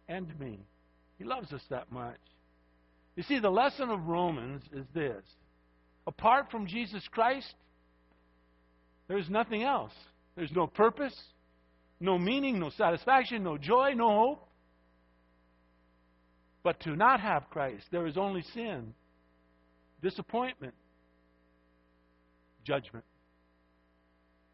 and 0.08 0.38
me. 0.38 0.60
He 1.18 1.24
loves 1.24 1.52
us 1.52 1.62
that 1.70 1.90
much. 1.90 2.18
You 3.16 3.22
see, 3.24 3.38
the 3.38 3.50
lesson 3.50 3.90
of 3.90 4.06
Romans 4.06 4.62
is 4.72 4.86
this 4.94 5.22
apart 6.06 6.50
from 6.50 6.66
Jesus 6.66 7.06
Christ, 7.10 7.54
there's 9.08 9.28
nothing 9.28 9.62
else. 9.62 9.92
There's 10.36 10.52
no 10.52 10.66
purpose, 10.66 11.14
no 12.02 12.18
meaning, 12.18 12.58
no 12.58 12.70
satisfaction, 12.70 13.44
no 13.44 13.56
joy, 13.56 13.92
no 13.94 14.08
hope. 14.08 14.48
But 16.64 16.80
to 16.80 16.96
not 16.96 17.20
have 17.20 17.48
Christ, 17.48 17.84
there 17.92 18.06
is 18.06 18.16
only 18.16 18.42
sin, 18.54 18.92
disappointment, 20.02 20.74
judgment. 22.64 23.04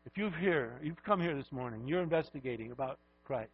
If 0.04 0.16
you've 0.16 0.34
here, 0.34 0.78
you've 0.82 1.02
come 1.04 1.20
here 1.20 1.34
this 1.34 1.50
morning, 1.50 1.88
you're 1.88 2.02
investigating 2.02 2.70
about 2.70 2.98
Christ. 3.24 3.50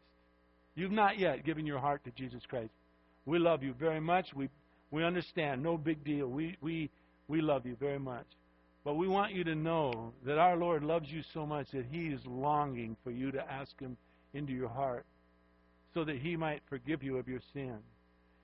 You've 0.75 0.93
not 0.93 1.19
yet 1.19 1.45
given 1.45 1.65
your 1.65 1.79
heart 1.79 2.05
to 2.05 2.11
Jesus 2.11 2.43
Christ. 2.49 2.73
We 3.27 3.39
love 3.39 3.63
you 3.63 3.75
very 3.79 4.01
much. 4.01 4.27
We 4.35 4.49
we 4.91 5.05
understand, 5.05 5.63
no 5.63 5.77
big 5.79 6.05
deal. 6.05 6.27
We 6.27 6.57
we 6.61 6.91
we 7.29 7.41
love 7.41 7.65
you 7.65 7.77
very 7.79 7.99
much. 7.99 8.27
But 8.85 8.95
we 8.95 9.09
want 9.09 9.33
you 9.33 9.45
to 9.45 9.55
know 9.55 10.12
that 10.26 10.38
our 10.38 10.57
Lord 10.57 10.85
loves 10.85 11.11
you 11.11 11.23
so 11.33 11.47
much 11.47 11.71
that 11.73 11.87
He 11.91 12.09
is 12.09 12.21
longing 12.26 12.97
for 13.03 13.11
you 13.11 13.33
to 13.33 13.50
ask 13.50 13.79
Him 13.81 13.97
into 14.35 14.53
your 14.53 14.69
heart 14.69 15.07
so 15.95 16.05
that 16.05 16.19
He 16.19 16.37
might 16.37 16.61
forgive 16.69 17.03
you 17.03 17.17
of 17.17 17.26
your 17.26 17.41
sin. 17.55 17.79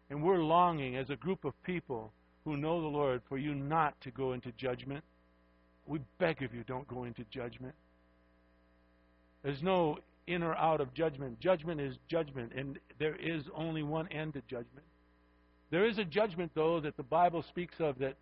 And 0.08 0.22
we're 0.22 0.42
longing 0.42 0.96
as 0.96 1.10
a 1.10 1.16
group 1.16 1.44
of 1.44 1.52
people 1.62 2.12
who 2.44 2.56
know 2.56 2.80
the 2.80 2.88
Lord 2.88 3.20
for 3.28 3.36
you 3.36 3.54
not 3.54 4.00
to 4.00 4.10
go 4.10 4.32
into 4.32 4.50
judgment. 4.52 5.04
We 5.86 6.00
beg 6.18 6.42
of 6.42 6.54
you, 6.54 6.64
don't 6.64 6.88
go 6.88 7.04
into 7.04 7.24
judgment. 7.30 7.74
There's 9.42 9.62
no 9.62 9.98
in 10.26 10.42
or 10.42 10.54
out 10.54 10.80
of 10.80 10.94
judgment. 10.94 11.40
Judgment 11.40 11.80
is 11.80 11.96
judgment, 12.08 12.52
and 12.56 12.78
there 12.98 13.16
is 13.16 13.42
only 13.54 13.82
one 13.82 14.08
end 14.08 14.34
to 14.34 14.42
judgment. 14.42 14.86
There 15.70 15.86
is 15.86 15.98
a 15.98 16.04
judgment, 16.04 16.52
though, 16.54 16.80
that 16.80 16.96
the 16.96 17.02
Bible 17.02 17.44
speaks 17.48 17.74
of 17.78 17.98
that 17.98 18.16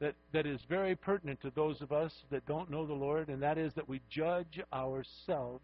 that, 0.00 0.14
that 0.32 0.46
is 0.46 0.60
very 0.68 0.96
pertinent 0.96 1.40
to 1.42 1.50
those 1.54 1.80
of 1.82 1.92
us 1.92 2.12
that 2.30 2.46
don't 2.46 2.70
know 2.70 2.86
the 2.86 2.92
Lord, 2.92 3.28
and 3.28 3.42
that 3.42 3.58
is 3.58 3.74
that 3.74 3.88
we 3.88 4.00
judge 4.08 4.60
ourselves 4.72 5.62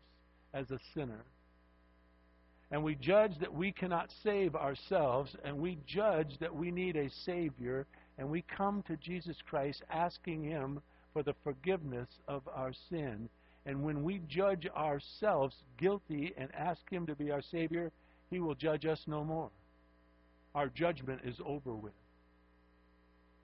as 0.52 0.70
a 0.70 0.78
sinner. 0.94 1.24
And 2.70 2.82
we 2.82 2.96
judge 2.96 3.38
that 3.40 3.52
we 3.52 3.72
cannot 3.72 4.10
save 4.22 4.54
ourselves, 4.54 5.34
and 5.44 5.56
we 5.56 5.78
judge 5.86 6.38
that 6.40 6.54
we 6.54 6.70
need 6.70 6.96
a 6.96 7.08
Savior, 7.24 7.86
and 8.18 8.28
we 8.28 8.42
come 8.42 8.82
to 8.82 8.96
Jesus 8.96 9.36
Christ 9.48 9.82
asking 9.90 10.44
Him 10.44 10.80
for 11.12 11.22
the 11.22 11.34
forgiveness 11.42 12.08
of 12.28 12.42
our 12.54 12.72
sin. 12.90 13.30
And 13.64 13.82
when 13.82 14.04
we 14.04 14.20
judge 14.28 14.66
ourselves 14.76 15.56
guilty 15.78 16.34
and 16.36 16.54
ask 16.54 16.80
Him 16.90 17.06
to 17.06 17.14
be 17.14 17.30
our 17.30 17.42
Savior, 17.42 17.90
He 18.30 18.40
will 18.40 18.54
judge 18.54 18.84
us 18.84 19.00
no 19.06 19.24
more. 19.24 19.50
Our 20.54 20.68
judgment 20.68 21.22
is 21.24 21.36
over 21.44 21.72
with 21.74 21.92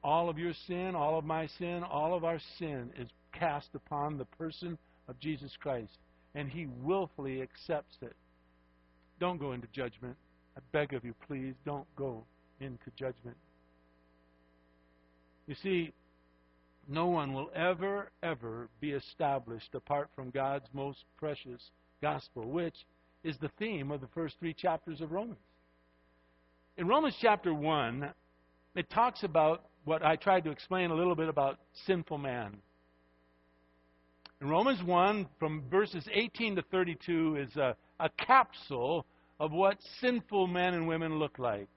all 0.04 0.28
of 0.28 0.38
your 0.38 0.52
sin, 0.66 0.94
all 0.94 1.18
of 1.18 1.24
my 1.24 1.46
sin, 1.58 1.82
all 1.82 2.14
of 2.14 2.24
our 2.24 2.40
sin 2.58 2.90
is 2.98 3.08
cast 3.32 3.68
upon 3.74 4.18
the 4.18 4.24
person 4.24 4.76
of 5.08 5.18
Jesus 5.20 5.52
Christ, 5.60 5.98
and 6.34 6.48
He 6.48 6.66
willfully 6.82 7.42
accepts 7.42 7.96
it. 8.02 8.16
Don't 9.20 9.38
go 9.38 9.52
into 9.52 9.68
judgment. 9.72 10.16
I 10.56 10.60
beg 10.72 10.92
of 10.94 11.04
you, 11.04 11.14
please, 11.26 11.54
don't 11.64 11.86
go 11.96 12.24
into 12.60 12.90
judgment. 12.96 13.36
You 15.46 15.54
see, 15.62 15.92
no 16.88 17.06
one 17.06 17.32
will 17.32 17.50
ever, 17.54 18.10
ever 18.22 18.68
be 18.80 18.92
established 18.92 19.74
apart 19.74 20.10
from 20.14 20.30
God's 20.30 20.66
most 20.72 21.04
precious 21.16 21.70
gospel, 22.00 22.50
which 22.50 22.74
is 23.24 23.36
the 23.40 23.50
theme 23.58 23.90
of 23.90 24.00
the 24.00 24.08
first 24.08 24.34
three 24.40 24.54
chapters 24.54 25.00
of 25.00 25.12
Romans. 25.12 25.38
In 26.76 26.88
Romans 26.88 27.16
chapter 27.20 27.54
1, 27.54 28.10
it 28.74 28.90
talks 28.90 29.22
about 29.22 29.66
what 29.84 30.04
I 30.04 30.16
tried 30.16 30.44
to 30.44 30.50
explain 30.50 30.90
a 30.90 30.94
little 30.94 31.14
bit 31.14 31.28
about 31.28 31.58
sinful 31.86 32.18
man. 32.18 32.56
In 34.40 34.48
Romans 34.48 34.82
1, 34.82 35.28
from 35.38 35.62
verses 35.70 36.04
18 36.12 36.56
to 36.56 36.62
32, 36.62 37.36
is 37.36 37.56
a, 37.56 37.76
a 38.00 38.08
capsule 38.10 39.06
of 39.38 39.52
what 39.52 39.78
sinful 40.00 40.46
men 40.46 40.74
and 40.74 40.88
women 40.88 41.18
look 41.18 41.38
like. 41.38 41.68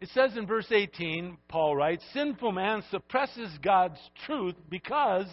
It 0.00 0.08
says 0.10 0.36
in 0.36 0.46
verse 0.46 0.70
18, 0.70 1.38
Paul 1.48 1.74
writes, 1.76 2.04
Sinful 2.12 2.52
man 2.52 2.82
suppresses 2.90 3.50
God's 3.62 3.98
truth 4.26 4.56
because 4.68 5.26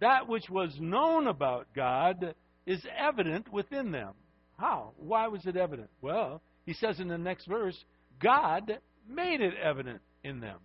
that 0.00 0.28
which 0.28 0.50
was 0.50 0.76
known 0.78 1.26
about 1.26 1.68
God 1.74 2.34
is 2.66 2.84
evident 2.98 3.50
within 3.52 3.90
them. 3.90 4.14
How? 4.58 4.92
Why 4.96 5.28
was 5.28 5.46
it 5.46 5.56
evident? 5.56 5.88
Well, 6.02 6.42
he 6.66 6.74
says 6.74 7.00
in 7.00 7.08
the 7.08 7.16
next 7.16 7.46
verse, 7.46 7.76
God 8.22 8.78
made 9.08 9.40
it 9.40 9.54
evident 9.62 10.02
in 10.22 10.40
them. 10.40 10.58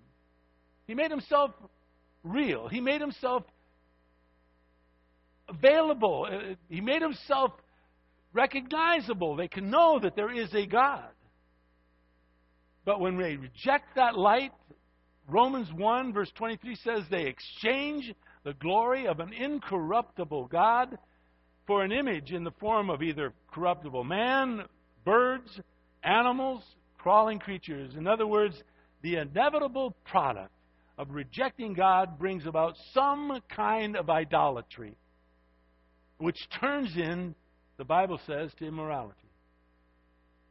He 0.88 0.94
made 0.94 1.12
himself 1.12 1.52
real. 2.24 2.68
He 2.68 2.82
made 2.82 3.02
himself 3.02 3.44
available. 5.48 6.28
Uh, 6.30 6.56
he 6.70 6.82
made 6.82 7.02
himself 7.02 7.52
recognizable. 8.34 9.36
They 9.36 9.48
can 9.48 9.70
know 9.70 10.00
that 10.00 10.16
there 10.16 10.32
is 10.32 10.54
a 10.54 10.66
God. 10.66 11.10
But 12.84 13.00
when 13.00 13.18
they 13.18 13.36
reject 13.36 13.96
that 13.96 14.18
light, 14.18 14.52
Romans 15.28 15.70
1, 15.74 16.14
verse 16.14 16.32
23 16.36 16.76
says 16.76 17.02
they 17.10 17.26
exchange 17.26 18.14
the 18.44 18.54
glory 18.54 19.08
of 19.08 19.20
an 19.20 19.34
incorruptible 19.34 20.46
God 20.48 20.98
for 21.66 21.84
an 21.84 21.92
image 21.92 22.32
in 22.32 22.44
the 22.44 22.52
form 22.52 22.92
of 22.92 23.02
either 23.02 23.34
corruptible 23.52 24.04
man, 24.04 24.66
birds, 25.04 25.60
animals, 26.04 26.64
crawling 27.00 27.40
creatures. 27.40 27.96
In 27.96 28.06
other 28.06 28.28
words, 28.28 28.56
the 29.02 29.16
inevitable 29.16 29.96
product 30.06 30.52
of 30.98 31.10
rejecting 31.12 31.74
God 31.74 32.18
brings 32.18 32.46
about 32.46 32.76
some 32.94 33.42
kind 33.54 33.96
of 33.98 34.10
idolatry, 34.10 34.96
which 36.18 36.38
turns 36.60 36.96
in, 36.96 37.36
the 37.78 37.84
Bible 37.84 38.20
says, 38.26 38.52
to 38.60 38.66
immorality. 38.66 39.16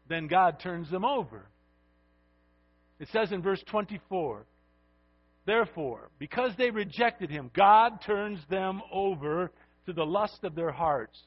Then 0.09 0.27
God 0.27 0.61
turns 0.61 0.91
them 0.91 1.05
over. 1.05 1.47
It 3.01 3.09
says 3.11 3.33
in 3.33 3.43
verse 3.43 3.63
24, 3.71 4.45
Therefore, 5.47 6.11
because 6.19 6.53
they 6.57 6.71
rejected 6.71 7.31
him, 7.31 7.51
God 7.55 8.01
turns 8.07 8.41
them 8.49 8.81
over 8.93 9.51
to 9.87 9.93
the 9.93 10.05
lust 10.05 10.45
of 10.45 10.55
their 10.55 10.73
hearts, 10.73 11.19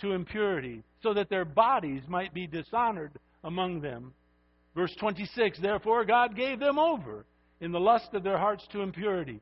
to 0.00 0.12
impurity, 0.12 0.82
so 1.02 1.14
that 1.14 1.28
their 1.30 1.44
bodies 1.44 2.02
might 2.08 2.34
be 2.34 2.46
dishonored 2.46 3.12
among 3.44 3.80
them. 3.80 4.12
Verse 4.74 4.94
26, 4.98 5.60
Therefore 5.60 6.04
God 6.04 6.36
gave 6.36 6.58
them 6.58 6.78
over 6.78 7.24
in 7.64 7.72
the 7.72 7.80
lust 7.80 8.12
of 8.12 8.22
their 8.22 8.36
hearts 8.36 8.66
to 8.70 8.82
impurity. 8.82 9.40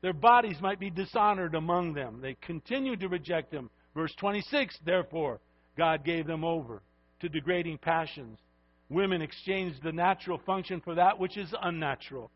Their 0.00 0.14
bodies 0.14 0.56
might 0.62 0.80
be 0.80 0.88
dishonored 0.88 1.54
among 1.54 1.92
them. 1.92 2.20
They 2.22 2.34
continued 2.40 3.00
to 3.00 3.08
reject 3.08 3.52
him. 3.52 3.68
Verse 3.94 4.14
26 4.18 4.78
Therefore, 4.82 5.40
God 5.76 6.02
gave 6.02 6.26
them 6.26 6.42
over 6.42 6.82
to 7.20 7.28
degrading 7.28 7.76
passions. 7.78 8.38
Women 8.88 9.20
exchanged 9.20 9.82
the 9.82 9.92
natural 9.92 10.40
function 10.46 10.80
for 10.80 10.94
that 10.94 11.18
which 11.18 11.36
is 11.36 11.54
unnatural. 11.62 12.30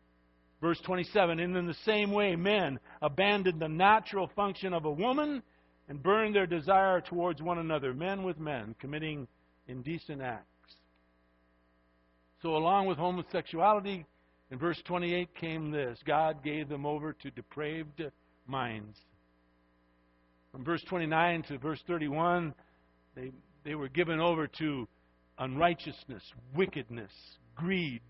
Verse 0.61 0.79
27 0.81 1.39
And 1.39 1.57
in 1.57 1.65
the 1.65 1.73
same 1.85 2.11
way, 2.11 2.35
men 2.35 2.79
abandoned 3.01 3.59
the 3.59 3.67
natural 3.67 4.29
function 4.35 4.73
of 4.73 4.85
a 4.85 4.91
woman 4.91 5.41
and 5.89 6.03
burned 6.03 6.35
their 6.35 6.45
desire 6.45 7.01
towards 7.01 7.41
one 7.41 7.57
another, 7.57 7.95
men 7.95 8.21
with 8.21 8.39
men, 8.39 8.75
committing 8.79 9.27
indecent 9.67 10.21
acts. 10.21 10.45
So, 12.43 12.55
along 12.55 12.85
with 12.85 12.99
homosexuality, 12.99 14.05
in 14.51 14.59
verse 14.59 14.81
28 14.85 15.35
came 15.35 15.71
this 15.71 15.99
God 16.05 16.43
gave 16.43 16.69
them 16.69 16.85
over 16.85 17.13
to 17.13 17.31
depraved 17.31 18.03
minds. 18.47 18.97
From 20.51 20.63
verse 20.63 20.83
29 20.87 21.43
to 21.43 21.57
verse 21.57 21.81
31, 21.87 22.53
they, 23.15 23.31
they 23.63 23.75
were 23.75 23.89
given 23.89 24.19
over 24.19 24.47
to 24.59 24.87
unrighteousness, 25.39 26.23
wickedness, 26.55 27.11
greed, 27.55 28.01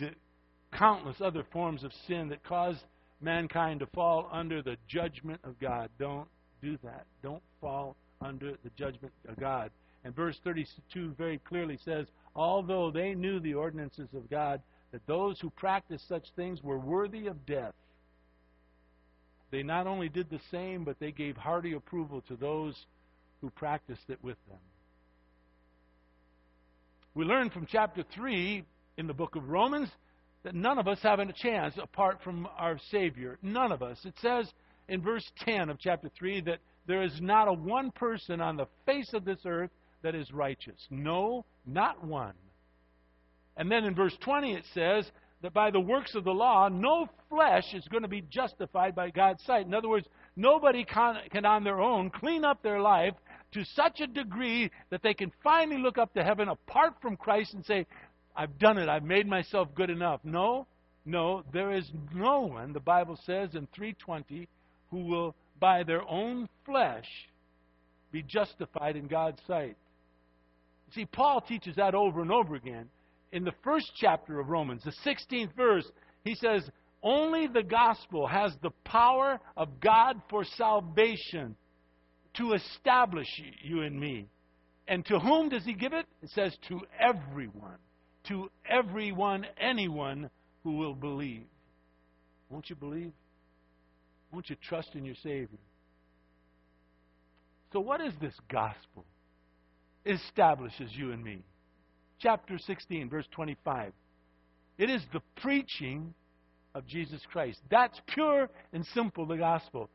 countless 0.78 1.18
other 1.22 1.44
forms 1.52 1.84
of 1.84 1.92
sin 2.08 2.30
that 2.30 2.44
caused 2.44 2.82
mankind 3.22 3.80
to 3.80 3.88
fall 3.88 4.30
under 4.32 4.62
the 4.62 4.78
judgment 4.88 5.40
of 5.44 5.60
God. 5.60 5.90
Don't 5.98 6.28
do 6.62 6.78
that. 6.84 7.06
Don't 7.24 7.44
fall 7.62 7.96
under 8.22 8.52
the 8.64 8.70
judgment 8.78 9.14
of 9.28 9.38
God. 9.40 9.72
And 10.04 10.16
verse 10.16 10.38
32 10.44 11.16
very 11.18 11.40
clearly 11.40 11.80
says, 11.84 12.06
although 12.36 12.92
they 12.92 13.16
knew 13.16 13.40
the 13.40 13.56
ordinances 13.56 14.10
of 14.14 14.30
God, 14.30 14.62
that 14.96 15.06
those 15.08 15.38
who 15.42 15.50
practiced 15.50 16.08
such 16.08 16.24
things 16.38 16.64
were 16.64 16.80
worthy 16.80 17.28
of 17.28 17.46
death. 17.46 17.74
They 19.52 19.62
not 19.62 19.88
only 19.88 20.08
did 20.08 20.30
the 20.30 20.40
same, 20.52 20.86
but 20.86 21.02
they 21.02 21.12
gave 21.12 21.36
hearty 21.36 21.74
approval 21.74 22.22
to 22.30 22.38
those 22.38 22.74
who 23.42 23.50
practiced 23.50 24.06
it 24.08 24.24
with 24.24 24.38
them. 24.48 24.58
We 27.14 27.26
learn 27.26 27.50
from 27.50 27.68
chapter 27.70 28.06
3 28.16 28.64
in 28.96 29.08
the 29.08 29.14
book 29.14 29.36
of 29.36 29.50
Romans 29.50 29.90
that 30.44 30.56
none 30.56 30.80
of 30.80 30.88
us 30.88 31.00
have 31.04 31.20
a 31.20 31.34
chance 31.34 31.74
apart 31.78 32.20
from 32.24 32.48
our 32.58 32.80
Savior. 32.90 33.38
None 33.42 33.74
of 33.74 33.84
us. 33.84 34.00
It 34.06 34.16
says 34.22 34.50
in 34.88 35.02
verse 35.02 35.30
10 35.40 35.70
of 35.70 35.78
chapter 35.78 36.10
3 36.18 36.40
that 36.46 36.60
there 36.88 37.04
is 37.04 37.20
not 37.20 37.50
a 37.50 37.54
one 37.54 37.92
person 37.92 38.40
on 38.40 38.56
the 38.56 38.68
face 38.86 39.14
of 39.14 39.26
this 39.26 39.40
earth 39.46 39.72
that 40.04 40.16
is 40.16 40.32
righteous. 40.32 40.80
No, 40.90 41.44
not 41.66 42.02
one. 42.02 42.36
And 43.58 43.72
then 43.72 43.86
in 43.86 43.96
verse 43.96 44.16
20 44.22 44.54
it 44.54 44.64
says 44.74 45.10
that 45.42 45.54
by 45.54 45.72
the 45.72 45.80
works 45.80 46.16
of 46.16 46.24
the 46.24 46.32
law, 46.32 46.68
no 46.70 47.08
flesh 47.30 47.74
is 47.74 47.88
going 47.90 48.04
to 48.04 48.10
be 48.10 48.22
justified 48.22 48.96
by 48.96 49.10
God's 49.10 49.44
sight. 49.44 49.66
In 49.66 49.74
other 49.74 49.90
words, 49.90 50.08
nobody 50.36 50.84
can, 50.84 51.18
can 51.32 51.46
on 51.46 51.64
their 51.64 51.82
own 51.82 52.10
clean 52.10 52.44
up 52.44 52.64
their 52.64 52.80
life 52.80 53.14
to 53.54 53.64
such 53.64 54.02
a 54.02 54.08
degree 54.08 54.72
that 54.90 55.02
they 55.02 55.14
can 55.14 55.32
finally 55.44 55.82
look 55.82 55.98
up 55.98 56.14
to 56.14 56.24
heaven 56.24 56.50
apart 56.50 56.96
from 57.02 57.16
Christ 57.16 57.54
and 57.54 57.66
say, 57.66 57.86
I've 58.36 58.60
done 58.60 58.78
it. 58.78 58.90
I've 58.90 59.04
made 59.04 59.28
myself 59.28 59.70
good 59.76 59.90
enough. 59.90 60.20
No, 60.24 60.68
no, 61.06 61.44
there 61.54 61.72
is 61.72 61.90
no 62.14 62.42
one, 62.42 62.74
the 62.74 62.80
Bible 62.80 63.18
says 63.26 63.54
in 63.54 63.68
320, 63.74 64.48
who 64.90 65.06
will, 65.06 65.36
by 65.60 65.84
their 65.84 66.02
own 66.10 66.50
flesh, 66.66 67.08
be 68.12 68.24
justified 68.24 68.96
in 68.96 69.08
God's 69.08 69.40
sight. 69.48 69.78
See, 70.94 71.06
Paul 71.06 71.42
teaches 71.42 71.76
that 71.76 71.96
over 71.96 72.22
and 72.22 72.32
over 72.32 72.56
again. 72.56 72.90
In 73.32 73.44
the 73.44 73.54
first 73.64 73.92
chapter 73.96 74.40
of 74.40 74.50
Romans, 74.50 74.84
the 74.84 74.94
16th 75.06 75.56
verse, 75.56 75.90
he 76.24 76.36
says, 76.36 76.70
Only 77.04 77.48
the 77.48 77.64
gospel 77.64 78.28
has 78.28 78.54
the 78.62 78.72
power 78.84 79.40
of 79.58 79.80
God 79.80 80.22
for 80.30 80.44
salvation 80.44 81.56
to 82.36 82.54
establish 82.54 83.28
you 83.64 83.82
and 83.82 84.00
me. 84.00 84.28
And 84.88 85.06
to 85.08 85.20
whom 85.20 85.50
does 85.50 85.66
he 85.66 85.74
give 85.74 85.94
it? 85.94 86.06
It 86.22 86.30
says, 86.30 86.56
To 86.70 86.82
everyone 87.00 87.78
to 88.28 88.50
everyone, 88.70 89.46
anyone 89.60 90.30
who 90.64 90.78
will 90.78 90.96
believe. 90.96 91.44
Won't 92.50 92.70
you 92.70 92.76
believe? 92.76 93.12
Won't 94.32 94.50
you 94.50 94.56
trust 94.68 94.90
in 94.96 95.06
your 95.06 95.16
Savior? 95.24 95.60
So, 97.74 97.80
what 97.80 98.02
is 98.02 98.14
this 98.22 98.34
gospel? 98.50 99.06
Establishes 100.06 100.92
you 100.94 101.12
and 101.12 101.24
me. 101.24 101.44
Chapter 102.20 102.58
16, 102.58 103.10
verse 103.10 103.28
25. 103.32 103.94
It 104.78 104.90
is 104.90 105.02
the 105.14 105.22
preaching 105.42 106.14
of 106.74 106.86
Jesus 106.86 107.22
Christ. 107.32 107.60
That's 107.70 108.00
pure 108.08 108.50
and 108.74 108.86
simple, 108.94 109.26
the 109.26 109.38
gospel. 109.38 109.90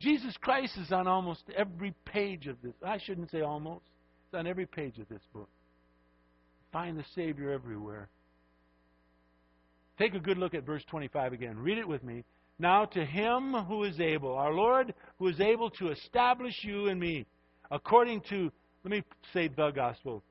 Jesus 0.00 0.36
Christ 0.40 0.76
is 0.78 0.92
on 0.92 1.06
almost 1.06 1.42
every 1.56 1.94
page 2.04 2.46
of 2.46 2.56
this. 2.62 2.74
I 2.84 2.98
shouldn't 2.98 3.30
say 3.30 3.42
almost. 3.42 3.84
It's 4.26 4.38
on 4.38 4.46
every 4.46 4.66
page 4.66 4.98
of 4.98 5.08
this 5.08 5.22
book 5.32 5.48
find 6.74 6.98
the 6.98 7.04
Savior 7.14 7.52
everywhere. 7.52 8.08
Take 9.96 10.14
a 10.14 10.18
good 10.18 10.38
look 10.38 10.54
at 10.54 10.66
verse 10.66 10.82
25 10.90 11.32
again. 11.32 11.56
Read 11.56 11.78
it 11.78 11.86
with 11.86 12.02
me. 12.02 12.24
Now 12.58 12.84
to 12.84 13.04
him 13.04 13.52
who 13.68 13.84
is 13.84 14.00
able, 14.00 14.34
our 14.34 14.52
Lord, 14.52 14.92
who 15.20 15.28
is 15.28 15.40
able 15.40 15.70
to 15.70 15.92
establish 15.92 16.52
you 16.62 16.88
and 16.88 16.98
me, 16.98 17.26
according 17.70 18.22
to, 18.30 18.50
let 18.82 18.90
me 18.90 19.04
say 19.32 19.46
the 19.46 19.70
gospel, 19.70 20.24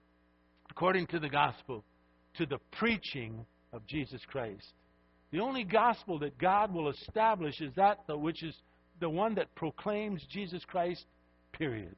according 0.76 1.06
to 1.06 1.20
the 1.20 1.30
gospel, 1.30 1.84
to 2.36 2.48
the 2.48 2.58
preaching 2.72 3.46
of 3.74 3.86
Jesus 3.86 4.22
Christ. 4.28 4.74
The 5.32 5.40
only 5.40 5.64
gospel 5.64 6.18
that 6.20 6.40
God 6.40 6.74
will 6.74 6.90
establish 6.90 7.62
is 7.62 7.72
that 7.76 8.00
which 8.08 8.42
is 8.42 8.56
the 9.00 9.10
one 9.10 9.36
that 9.36 9.54
proclaims 9.54 10.26
Jesus 10.32 10.66
Christ, 10.66 11.06
period. 11.52 11.96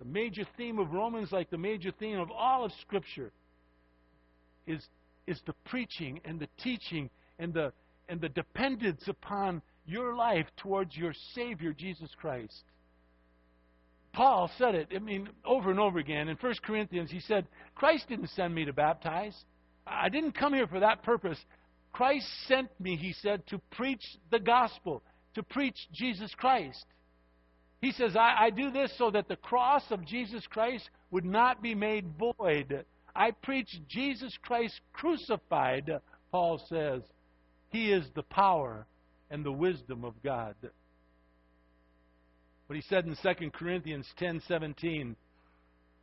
The 0.00 0.04
major 0.04 0.42
theme 0.56 0.80
of 0.80 0.90
Romans, 0.90 1.30
like 1.30 1.48
the 1.50 1.58
major 1.58 1.92
theme 1.96 2.18
of 2.18 2.32
all 2.32 2.64
of 2.64 2.72
Scripture, 2.80 3.30
is, 4.66 4.84
is 5.28 5.40
the 5.46 5.54
preaching 5.66 6.20
and 6.24 6.40
the 6.40 6.48
teaching 6.60 7.08
and 7.38 7.54
the, 7.54 7.72
and 8.08 8.20
the 8.20 8.30
dependence 8.30 9.06
upon 9.06 9.62
your 9.86 10.16
life 10.16 10.46
towards 10.56 10.96
your 10.96 11.12
Savior, 11.34 11.72
Jesus 11.72 12.10
Christ. 12.20 12.64
Paul 14.12 14.50
said 14.58 14.74
it, 14.74 14.88
I 14.94 14.98
mean, 14.98 15.28
over 15.44 15.70
and 15.70 15.78
over 15.78 15.98
again. 15.98 16.28
In 16.28 16.36
1 16.36 16.54
Corinthians, 16.64 17.10
he 17.10 17.20
said, 17.20 17.46
Christ 17.74 18.08
didn't 18.08 18.30
send 18.30 18.54
me 18.54 18.64
to 18.64 18.72
baptize. 18.72 19.36
I 19.86 20.08
didn't 20.08 20.32
come 20.32 20.52
here 20.52 20.66
for 20.66 20.80
that 20.80 21.02
purpose. 21.02 21.38
Christ 21.92 22.26
sent 22.46 22.68
me, 22.80 22.96
he 22.96 23.12
said, 23.12 23.46
to 23.48 23.60
preach 23.70 24.02
the 24.30 24.38
gospel, 24.38 25.02
to 25.34 25.42
preach 25.42 25.76
Jesus 25.92 26.32
Christ. 26.36 26.84
He 27.80 27.92
says, 27.92 28.14
I, 28.16 28.34
I 28.38 28.50
do 28.50 28.70
this 28.70 28.92
so 28.98 29.10
that 29.10 29.28
the 29.28 29.36
cross 29.36 29.84
of 29.90 30.04
Jesus 30.04 30.46
Christ 30.48 30.88
would 31.10 31.24
not 31.24 31.62
be 31.62 31.74
made 31.74 32.06
void. 32.18 32.84
I 33.14 33.30
preach 33.30 33.68
Jesus 33.88 34.36
Christ 34.42 34.80
crucified, 34.92 35.90
Paul 36.30 36.60
says. 36.68 37.02
He 37.70 37.92
is 37.92 38.04
the 38.14 38.22
power 38.22 38.86
and 39.30 39.44
the 39.44 39.52
wisdom 39.52 40.04
of 40.04 40.14
God. 40.22 40.56
What 42.70 42.76
he 42.76 42.82
said 42.82 43.04
in 43.04 43.16
2 43.16 43.50
Corinthians 43.50 44.06
10:17 44.20 45.16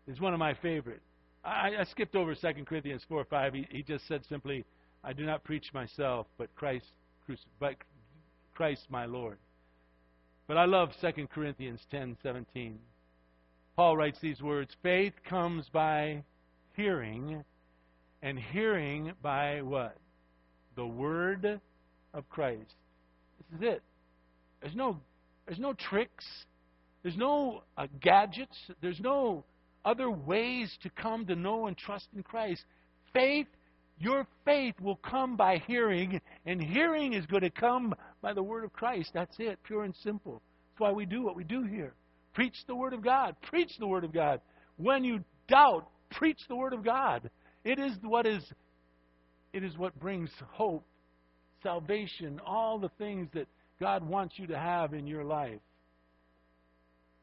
is 0.06 0.20
one 0.20 0.34
of 0.34 0.40
my 0.40 0.54
favorite. 0.56 1.02
I, 1.42 1.78
I 1.80 1.86
skipped 1.86 2.14
over 2.14 2.36
2 2.36 2.66
Corinthians 2.66 3.06
4 3.08 3.24
5. 3.24 3.54
He, 3.54 3.68
he, 3.72 3.84
just 3.84 4.06
said 4.06 4.26
simply, 4.26 4.66
I 5.02 5.14
do 5.14 5.26
not 5.26 5.46
preach 5.46 5.74
myself, 5.74 6.28
but 6.38 6.54
Christ, 6.58 6.88
but 7.58 7.76
Christ 8.54 8.82
my 8.90 9.06
Lord. 9.06 9.38
But 10.46 10.58
I 10.58 10.66
love 10.66 10.90
2 11.00 11.28
Corinthians 11.28 11.80
10:17. 11.90 12.76
Paul 13.78 13.96
writes 13.96 14.20
these 14.20 14.42
words, 14.42 14.76
faith 14.84 15.14
comes 15.24 15.70
by 15.70 16.22
hearing 16.76 17.46
and 18.22 18.38
hearing 18.38 19.14
by 19.22 19.62
what? 19.62 19.96
The 20.76 20.86
word 20.86 21.62
of 22.14 22.30
Christ. 22.30 22.76
This 23.52 23.62
is 23.62 23.68
it. 23.76 23.84
There's 24.60 24.76
no 24.76 24.98
there's 25.48 25.60
no 25.60 25.74
tricks. 25.74 26.26
There's 27.08 27.16
no 27.16 27.64
uh, 27.78 27.88
gadgets. 28.02 28.58
There's 28.82 29.00
no 29.00 29.46
other 29.86 30.12
ways 30.12 30.70
to 30.84 30.90
come 30.90 31.26
to 31.28 31.38
know 31.38 31.68
and 31.68 31.78
trust 31.78 32.06
in 32.14 32.22
Christ. 32.22 32.66
Faith 33.14 33.48
your 33.98 34.28
faith 34.44 34.76
will 34.82 34.98
come 34.98 35.38
by 35.38 35.64
hearing, 35.66 36.20
and 36.46 36.62
hearing 36.62 37.14
is 37.14 37.26
going 37.28 37.44
to 37.44 37.50
come 37.50 37.96
by 38.22 38.34
the 38.34 38.44
Word 38.44 38.66
of 38.66 38.74
Christ. 38.74 39.12
That's 39.14 39.34
it, 39.40 39.58
pure 39.64 39.86
and 39.86 39.96
simple. 40.04 40.42
That's 40.74 40.82
why 40.82 40.92
we 40.92 41.06
do 41.06 41.24
what 41.24 41.38
we 41.38 41.46
do 41.46 41.64
here. 41.64 41.94
Preach 42.34 42.58
the 42.68 42.76
Word 42.76 42.92
of 42.92 43.02
God. 43.02 43.38
Preach 43.44 43.72
the 43.80 43.88
Word 43.88 44.04
of 44.04 44.12
God. 44.12 44.42
When 44.76 45.06
you 45.06 45.24
doubt, 45.48 45.88
preach 46.12 46.42
the 46.50 46.58
Word 46.58 46.74
of 46.74 46.84
God. 46.84 47.30
It 47.64 47.80
is 47.80 47.94
what 48.02 48.28
is 48.28 48.44
it 49.54 49.64
is 49.64 49.78
what 49.78 49.98
brings 49.98 50.30
hope, 50.52 50.86
salvation, 51.64 52.42
all 52.46 52.78
the 52.80 52.92
things 52.98 53.30
that 53.34 53.48
God 53.80 54.06
wants 54.06 54.36
you 54.38 54.48
to 54.48 54.60
have 54.60 54.94
in 54.94 55.08
your 55.08 55.24
life. 55.24 55.62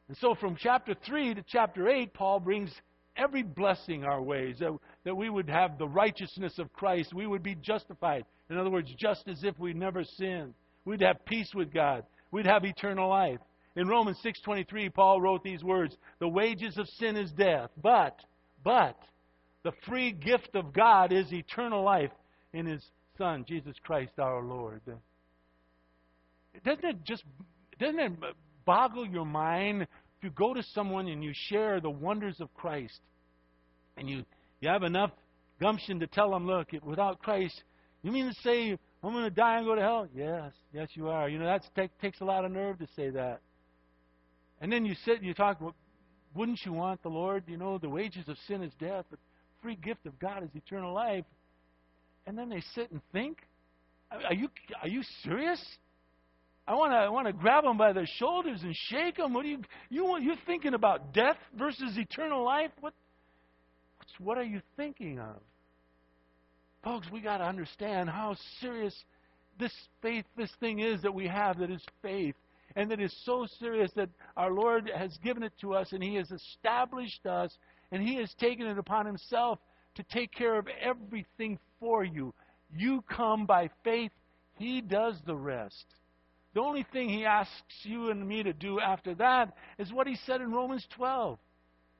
And 0.07 0.17
so 0.17 0.35
from 0.35 0.55
chapter 0.55 0.95
3 1.05 1.35
to 1.35 1.43
chapter 1.47 1.89
8, 1.89 2.13
Paul 2.13 2.39
brings 2.39 2.71
every 3.17 3.43
blessing 3.43 4.03
our 4.03 4.21
ways, 4.21 4.57
that, 4.59 4.77
that 5.03 5.15
we 5.15 5.29
would 5.29 5.49
have 5.49 5.77
the 5.77 5.87
righteousness 5.87 6.59
of 6.59 6.71
Christ. 6.73 7.13
We 7.13 7.27
would 7.27 7.43
be 7.43 7.55
justified. 7.55 8.25
In 8.49 8.57
other 8.57 8.69
words, 8.69 8.93
just 8.97 9.27
as 9.27 9.43
if 9.43 9.57
we'd 9.57 9.75
never 9.75 10.03
sinned. 10.03 10.53
We'd 10.83 11.01
have 11.01 11.25
peace 11.25 11.51
with 11.55 11.73
God. 11.73 12.03
We'd 12.31 12.45
have 12.45 12.65
eternal 12.65 13.09
life. 13.09 13.39
In 13.75 13.87
Romans 13.87 14.19
6:23, 14.21 14.89
Paul 14.89 15.19
wrote 15.19 15.43
these 15.43 15.63
words, 15.63 15.97
"The 16.19 16.27
wages 16.27 16.77
of 16.77 16.87
sin 16.87 17.17
is 17.17 17.31
death, 17.33 17.71
but 17.81 18.23
but 18.63 18.97
the 19.63 19.73
free 19.87 20.11
gift 20.11 20.55
of 20.55 20.71
God 20.73 21.11
is 21.11 21.31
eternal 21.33 21.83
life 21.83 22.11
in 22.53 22.65
his 22.65 22.89
son 23.17 23.43
Jesus 23.45 23.77
Christ 23.79 24.19
our 24.19 24.41
Lord." 24.41 24.81
doesn't 26.63 26.85
it 26.85 27.03
just 27.03 27.25
doesn't 27.79 27.99
it 27.99 28.35
boggle 28.65 29.07
your 29.07 29.25
mind 29.25 29.83
if 29.83 30.23
you 30.23 30.29
go 30.31 30.53
to 30.53 30.63
someone 30.73 31.07
and 31.07 31.23
you 31.23 31.31
share 31.33 31.79
the 31.79 31.89
wonders 31.89 32.39
of 32.39 32.53
Christ 32.53 32.99
and 33.97 34.09
you 34.09 34.25
you 34.61 34.69
have 34.69 34.83
enough 34.83 35.11
gumption 35.59 35.99
to 35.99 36.07
tell 36.07 36.31
them, 36.31 36.47
look, 36.47 36.69
without 36.83 37.19
Christ, 37.19 37.63
you 38.01 38.11
mean 38.11 38.27
to 38.27 38.41
say 38.41 38.77
I'm 39.03 39.11
going 39.13 39.23
to 39.23 39.29
die 39.29 39.57
and 39.57 39.65
go 39.65 39.75
to 39.75 39.81
hell? 39.81 40.07
Yes, 40.15 40.51
yes, 40.73 40.89
you 40.93 41.09
are. 41.09 41.29
You 41.29 41.37
know 41.37 41.45
that 41.45 41.63
take, 41.75 41.95
takes 41.99 42.21
a 42.21 42.25
lot 42.25 42.45
of 42.45 42.51
nerve 42.51 42.79
to 42.79 42.87
say 42.95 43.09
that. 43.11 43.41
And 44.61 44.71
then 44.71 44.85
you 44.85 44.95
sit 45.05 45.17
and 45.17 45.25
you 45.25 45.33
talk. 45.33 45.61
Well, 45.61 45.75
wouldn't 46.33 46.59
you 46.65 46.73
want 46.73 47.03
the 47.03 47.09
Lord? 47.09 47.43
You 47.47 47.57
know, 47.57 47.77
the 47.77 47.89
wages 47.89 48.27
of 48.27 48.37
sin 48.47 48.63
is 48.63 48.73
death, 48.79 49.05
but 49.09 49.19
free 49.61 49.75
gift 49.75 50.05
of 50.05 50.17
God 50.19 50.43
is 50.43 50.49
eternal 50.55 50.93
life. 50.93 51.25
And 52.25 52.37
then 52.37 52.49
they 52.49 52.63
sit 52.73 52.91
and 52.91 53.01
think. 53.11 53.37
Are 54.11 54.33
you 54.33 54.49
are 54.81 54.87
you 54.87 55.03
serious? 55.23 55.63
I 56.67 56.73
want 56.73 56.91
to 56.91 56.97
I 56.97 57.09
want 57.09 57.27
to 57.27 57.33
grab 57.33 57.63
them 57.63 57.77
by 57.77 57.93
their 57.93 58.07
shoulders 58.17 58.61
and 58.63 58.75
shake 58.89 59.17
them. 59.17 59.33
What 59.33 59.45
are 59.45 59.49
you 59.49 59.61
you 59.89 60.17
you're 60.19 60.35
thinking 60.45 60.73
about 60.73 61.13
death 61.13 61.37
versus 61.57 61.97
eternal 61.97 62.43
life? 62.43 62.71
What 62.81 62.93
what 64.19 64.37
are 64.37 64.43
you 64.43 64.61
thinking 64.77 65.19
of? 65.19 65.37
Folks, 66.83 67.07
we 67.11 67.19
got 67.19 67.39
to 67.39 67.45
understand 67.45 68.09
how 68.09 68.35
serious 68.61 68.95
this 69.59 69.73
faith, 70.01 70.25
this 70.37 70.51
thing 70.59 70.79
is 70.79 71.01
that 71.01 71.13
we 71.13 71.27
have 71.27 71.59
that 71.59 71.71
is 71.71 71.83
faith. 72.01 72.35
And 72.75 72.91
that 72.91 72.99
is 72.99 73.15
so 73.25 73.47
serious 73.59 73.91
that 73.95 74.09
our 74.35 74.51
Lord 74.51 74.91
has 74.93 75.17
given 75.23 75.43
it 75.43 75.53
to 75.61 75.73
us 75.73 75.93
and 75.93 76.03
He 76.03 76.15
has 76.15 76.29
established 76.31 77.25
us 77.25 77.55
and 77.91 78.01
He 78.01 78.17
has 78.17 78.33
taken 78.39 78.67
it 78.67 78.77
upon 78.77 79.05
Himself 79.05 79.59
to 79.95 80.03
take 80.03 80.33
care 80.33 80.57
of 80.57 80.67
everything 80.81 81.57
for 81.79 82.03
you. 82.03 82.33
You 82.75 83.03
come 83.09 83.45
by 83.45 83.69
faith, 83.83 84.11
He 84.57 84.81
does 84.81 85.15
the 85.25 85.35
rest. 85.35 85.85
The 86.55 86.61
only 86.61 86.85
thing 86.91 87.09
He 87.09 87.25
asks 87.25 87.51
you 87.83 88.09
and 88.09 88.27
me 88.27 88.41
to 88.41 88.53
do 88.53 88.79
after 88.79 89.13
that 89.15 89.55
is 89.77 89.93
what 89.93 90.07
He 90.07 90.17
said 90.25 90.41
in 90.41 90.51
Romans 90.51 90.87
12 90.95 91.37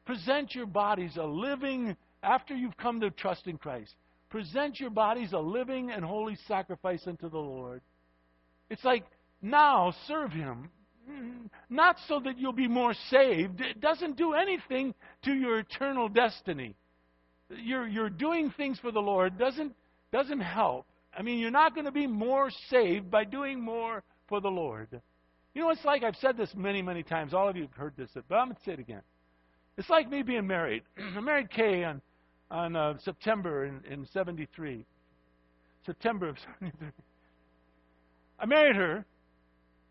present 0.06 0.54
your 0.54 0.68
bodies 0.68 1.18
a 1.18 1.24
living, 1.24 1.96
after 2.24 2.56
you've 2.56 2.78
come 2.78 3.02
to 3.02 3.10
trust 3.10 3.48
in 3.48 3.58
Christ, 3.58 3.94
present 4.30 4.80
your 4.80 4.92
bodies 4.92 5.34
a 5.34 5.40
living 5.40 5.92
and 5.92 6.06
holy 6.06 6.38
sacrifice 6.48 7.02
unto 7.08 7.30
the 7.30 7.38
Lord. 7.38 7.82
It's 8.70 8.84
like, 8.84 9.04
now 9.42 9.94
serve 10.08 10.32
Him. 10.32 10.70
Not 11.70 11.98
so 12.08 12.20
that 12.22 12.38
you'll 12.38 12.54
be 12.54 12.68
more 12.68 12.94
saved. 13.10 13.62
It 13.62 13.80
doesn't 13.80 14.18
do 14.18 14.34
anything 14.34 14.94
to 15.24 15.34
your 15.34 15.60
eternal 15.60 16.08
destiny. 16.10 16.76
You're, 17.50 17.88
you're 17.88 18.10
doing 18.10 18.52
things 18.56 18.80
for 18.80 18.92
the 18.92 19.02
Lord 19.02 19.38
doesn't, 19.38 19.74
doesn't 20.12 20.40
help. 20.40 20.88
I 21.18 21.22
mean, 21.22 21.40
you're 21.40 21.52
not 21.52 21.76
going 21.76 21.86
to 21.86 21.92
be 21.92 22.08
more 22.08 22.50
saved 22.70 23.12
by 23.12 23.24
doing 23.24 23.62
more 23.62 24.04
for 24.28 24.42
the 24.42 24.50
Lord. 24.50 25.02
You 25.54 25.62
know, 25.62 25.70
it's 25.70 25.86
like 25.86 26.04
I've 26.04 26.16
said 26.18 26.38
this 26.38 26.50
many, 26.56 26.82
many 26.82 27.04
times. 27.04 27.34
All 27.34 27.48
of 27.48 27.56
you 27.56 27.64
have 27.64 27.74
heard 27.74 27.94
this, 27.98 28.10
but 28.14 28.36
I'm 28.36 28.48
going 28.48 28.56
to 28.56 28.62
say 28.66 28.74
it 28.74 28.80
again. 28.80 29.02
It's 29.78 29.90
like 29.90 30.10
me 30.10 30.22
being 30.22 30.48
married. 30.48 30.84
I 31.18 31.20
married 31.20 31.50
Kay 31.52 31.84
on 31.84 32.02
on 32.52 32.76
uh, 32.76 32.94
September 33.04 33.66
in, 33.66 33.82
in 33.90 34.08
73. 34.14 34.86
September 35.86 36.30
of 36.30 36.38
73. 36.60 36.90
I 38.40 38.46
married 38.46 38.76
her, 38.76 39.06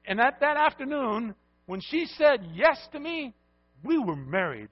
and 0.06 0.20
at 0.20 0.40
that 0.40 0.56
afternoon, 0.56 1.34
when 1.66 1.80
she 1.80 2.06
said 2.18 2.46
yes 2.52 2.78
to 2.92 3.00
me, 3.00 3.32
we 3.82 3.98
were 3.98 4.16
married. 4.16 4.68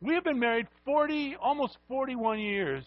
We 0.00 0.14
have 0.14 0.24
been 0.24 0.38
married 0.38 0.66
40, 0.84 1.36
almost 1.40 1.78
41 1.88 2.38
years. 2.38 2.84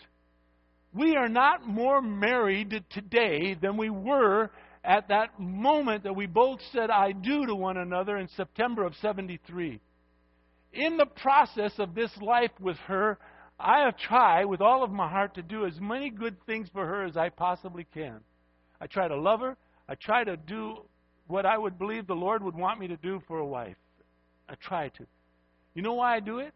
We 0.93 1.15
are 1.15 1.27
not 1.27 1.67
more 1.67 2.01
married 2.01 2.83
today 2.91 3.55
than 3.59 3.77
we 3.77 3.89
were 3.89 4.51
at 4.89 5.10
that 5.10 5.39
moment 5.39 6.04
that 6.04 6.15
we 6.15 6.25
both 6.25 6.60
said 6.73 6.89
I 6.89 7.12
do 7.12 7.45
to 7.45 7.54
one 7.54 7.78
another 7.78 8.17
in 8.17 8.28
September 8.36 8.84
of 8.84 8.95
73. 8.95 9.80
In 10.73 10.97
the 10.97 11.06
process 11.06 11.73
of 11.78 11.93
this 11.93 12.10
life 12.19 12.49
with 12.60 12.78
her, 12.88 13.19
I 13.60 13.82
have 13.82 13.97
tried 13.97 14.45
with 14.45 14.62
all 14.62 14.84
of 14.84 14.89
my 14.89 15.08
heart 15.08 15.36
to 15.36 15.43
do 15.43 15.67
as 15.67 15.80
many 15.80 16.10
good 16.10 16.43
things 16.47 16.69
for 16.73 16.88
her 16.88 17.06
as 17.06 17.15
I 17.15 17.30
possibly 17.30 17.86
can. 17.93 18.21
I 18.82 18.88
try 18.88 19.08
to 19.08 19.15
love 19.15 19.41
her. 19.41 19.58
I 19.88 19.93
try 19.93 20.23
to 20.23 20.36
do 20.36 20.78
what 21.28 21.45
I 21.45 21.56
would 21.56 21.78
believe 21.78 22.08
the 22.08 22.15
Lord 22.15 22.41
would 22.41 22.56
want 22.56 22.80
me 22.80 22.88
to 22.88 22.97
do 22.97 23.21
for 23.28 23.38
a 23.38 23.45
wife. 23.45 23.78
I 24.49 24.56
try 24.56 24.89
to. 24.89 25.06
You 25.75 25.84
know 25.84 25.93
why 25.93 26.15
I 26.15 26.19
do 26.19 26.39
it? 26.39 26.52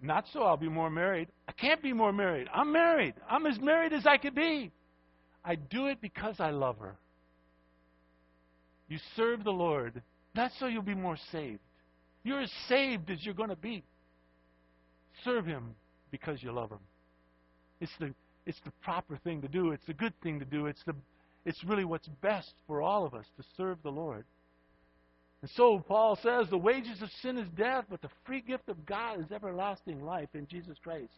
Not 0.00 0.24
so 0.32 0.44
I'll 0.44 0.56
be 0.56 0.70
more 0.70 0.88
married. 0.88 1.28
I 1.46 1.52
can't 1.52 1.82
be 1.82 1.92
more 1.92 2.12
married. 2.12 2.48
I'm 2.54 2.72
married. 2.72 3.14
I'm 3.28 3.44
as 3.44 3.60
married 3.60 3.92
as 3.92 4.06
I 4.06 4.16
could 4.16 4.34
be. 4.34 4.72
I 5.44 5.56
do 5.56 5.88
it 5.88 6.00
because 6.00 6.36
I 6.40 6.48
love 6.48 6.78
her. 6.78 6.96
You 8.88 8.98
serve 9.16 9.44
the 9.44 9.50
Lord. 9.50 10.02
That's 10.34 10.58
so 10.58 10.66
you'll 10.66 10.82
be 10.82 10.94
more 10.94 11.16
saved. 11.32 11.60
You're 12.22 12.40
as 12.40 12.52
saved 12.68 13.10
as 13.10 13.24
you're 13.24 13.34
going 13.34 13.50
to 13.50 13.56
be. 13.56 13.84
Serve 15.24 15.46
Him 15.46 15.74
because 16.10 16.42
you 16.42 16.52
love 16.52 16.70
Him. 16.70 16.80
It's 17.80 17.92
the, 17.98 18.14
it's 18.46 18.60
the 18.64 18.72
proper 18.82 19.16
thing 19.18 19.42
to 19.42 19.48
do. 19.48 19.72
It's 19.72 19.86
the 19.86 19.94
good 19.94 20.14
thing 20.22 20.38
to 20.40 20.44
do. 20.44 20.66
It's, 20.66 20.82
the, 20.86 20.94
it's 21.44 21.62
really 21.64 21.84
what's 21.84 22.08
best 22.22 22.52
for 22.66 22.82
all 22.82 23.04
of 23.04 23.14
us 23.14 23.26
to 23.36 23.44
serve 23.56 23.78
the 23.82 23.90
Lord. 23.90 24.24
And 25.42 25.50
so 25.56 25.78
Paul 25.78 26.18
says 26.22 26.48
the 26.48 26.56
wages 26.56 27.02
of 27.02 27.10
sin 27.20 27.36
is 27.36 27.46
death, 27.56 27.84
but 27.90 28.00
the 28.00 28.08
free 28.24 28.40
gift 28.40 28.68
of 28.70 28.86
God 28.86 29.20
is 29.20 29.30
everlasting 29.30 30.02
life 30.02 30.30
in 30.32 30.46
Jesus 30.46 30.78
Christ. 30.82 31.12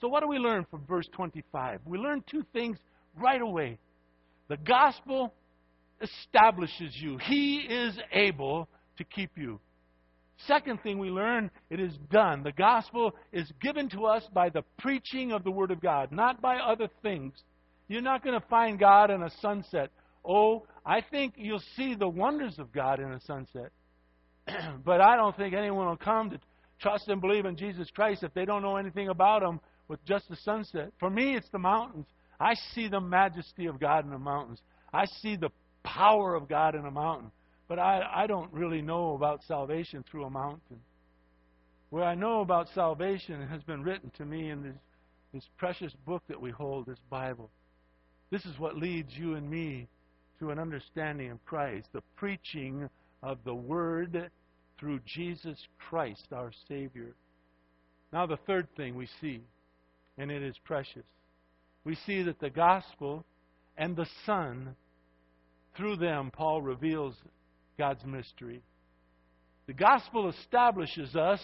So 0.00 0.08
what 0.08 0.22
do 0.22 0.28
we 0.28 0.38
learn 0.38 0.66
from 0.70 0.84
verse 0.86 1.08
25? 1.12 1.80
We 1.84 1.98
learn 1.98 2.24
two 2.28 2.44
things 2.52 2.78
right 3.16 3.40
away. 3.40 3.78
The 4.48 4.56
gospel 4.56 5.32
establishes 6.00 6.96
you. 6.96 7.18
He 7.18 7.58
is 7.58 7.98
able 8.12 8.68
to 8.98 9.04
keep 9.04 9.30
you. 9.36 9.60
Second 10.46 10.82
thing 10.82 10.98
we 10.98 11.10
learn, 11.10 11.50
it 11.68 11.80
is 11.80 11.92
done. 12.10 12.42
The 12.42 12.52
gospel 12.52 13.14
is 13.32 13.50
given 13.60 13.90
to 13.90 14.06
us 14.06 14.22
by 14.32 14.48
the 14.48 14.62
preaching 14.78 15.32
of 15.32 15.44
the 15.44 15.50
Word 15.50 15.70
of 15.70 15.80
God, 15.80 16.12
not 16.12 16.40
by 16.40 16.56
other 16.56 16.88
things. 17.02 17.34
You're 17.88 18.00
not 18.00 18.24
going 18.24 18.40
to 18.40 18.46
find 18.46 18.78
God 18.78 19.10
in 19.10 19.22
a 19.22 19.30
sunset. 19.42 19.90
Oh, 20.24 20.66
I 20.84 21.02
think 21.02 21.34
you'll 21.36 21.62
see 21.76 21.94
the 21.94 22.08
wonders 22.08 22.58
of 22.58 22.72
God 22.72 23.00
in 23.00 23.12
a 23.12 23.20
sunset. 23.20 23.70
but 24.84 25.00
I 25.00 25.16
don't 25.16 25.36
think 25.36 25.54
anyone 25.54 25.86
will 25.86 25.96
come 25.96 26.30
to 26.30 26.40
trust 26.80 27.08
and 27.08 27.20
believe 27.20 27.44
in 27.44 27.56
Jesus 27.56 27.88
Christ 27.94 28.22
if 28.22 28.32
they 28.32 28.44
don't 28.44 28.62
know 28.62 28.76
anything 28.76 29.08
about 29.08 29.42
Him 29.42 29.60
with 29.88 30.02
just 30.04 30.28
the 30.28 30.36
sunset. 30.36 30.92
For 30.98 31.10
me, 31.10 31.36
it's 31.36 31.48
the 31.50 31.58
mountains. 31.58 32.06
I 32.38 32.54
see 32.74 32.88
the 32.88 33.00
majesty 33.00 33.66
of 33.66 33.78
God 33.78 34.04
in 34.04 34.10
the 34.10 34.18
mountains. 34.18 34.60
I 34.92 35.04
see 35.20 35.36
the 35.36 35.50
power 35.82 36.34
of 36.34 36.48
God 36.48 36.74
in 36.74 36.84
a 36.86 36.90
mountain. 36.90 37.30
But 37.68 37.78
I, 37.78 38.02
I 38.14 38.26
don't 38.26 38.52
really 38.52 38.82
know 38.82 39.14
about 39.14 39.44
salvation 39.46 40.04
through 40.10 40.24
a 40.24 40.30
mountain. 40.30 40.80
What 41.90 42.02
I 42.02 42.14
know 42.14 42.40
about 42.40 42.68
salvation 42.74 43.46
has 43.48 43.62
been 43.62 43.82
written 43.82 44.10
to 44.18 44.24
me 44.24 44.50
in 44.50 44.62
this, 44.62 44.76
this 45.34 45.48
precious 45.56 45.92
book 46.06 46.22
that 46.28 46.40
we 46.40 46.50
hold, 46.50 46.86
this 46.86 46.98
Bible. 47.08 47.50
This 48.30 48.44
is 48.44 48.58
what 48.58 48.76
leads 48.76 49.12
you 49.16 49.34
and 49.34 49.48
me 49.48 49.88
to 50.38 50.50
an 50.50 50.58
understanding 50.58 51.30
of 51.30 51.44
Christ, 51.44 51.88
the 51.92 52.02
preaching 52.16 52.88
of 53.22 53.38
the 53.44 53.54
Word 53.54 54.30
through 54.78 55.00
Jesus 55.04 55.58
Christ, 55.78 56.28
our 56.32 56.52
Savior. 56.68 57.14
Now, 58.12 58.26
the 58.26 58.38
third 58.46 58.68
thing 58.76 58.94
we 58.96 59.08
see, 59.20 59.42
and 60.16 60.30
it 60.30 60.42
is 60.42 60.56
precious, 60.64 61.04
we 61.84 61.96
see 62.06 62.22
that 62.22 62.40
the 62.40 62.50
gospel 62.50 63.24
and 63.76 63.96
the 63.96 64.08
Son, 64.26 64.74
through 65.80 65.96
them, 65.96 66.30
Paul 66.30 66.60
reveals 66.60 67.14
God's 67.78 68.04
mystery. 68.04 68.60
The 69.66 69.72
gospel 69.72 70.28
establishes 70.28 71.16
us, 71.16 71.40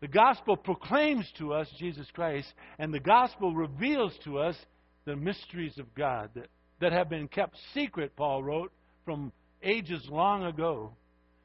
the 0.00 0.06
gospel 0.06 0.56
proclaims 0.56 1.28
to 1.38 1.52
us 1.52 1.66
Jesus 1.76 2.06
Christ, 2.14 2.46
and 2.78 2.94
the 2.94 3.00
gospel 3.00 3.52
reveals 3.52 4.12
to 4.22 4.38
us 4.38 4.54
the 5.06 5.16
mysteries 5.16 5.76
of 5.78 5.92
God 5.96 6.30
that, 6.34 6.46
that 6.80 6.92
have 6.92 7.10
been 7.10 7.26
kept 7.26 7.56
secret, 7.74 8.14
Paul 8.14 8.44
wrote, 8.44 8.72
from 9.04 9.32
ages 9.64 10.06
long 10.08 10.44
ago. 10.44 10.92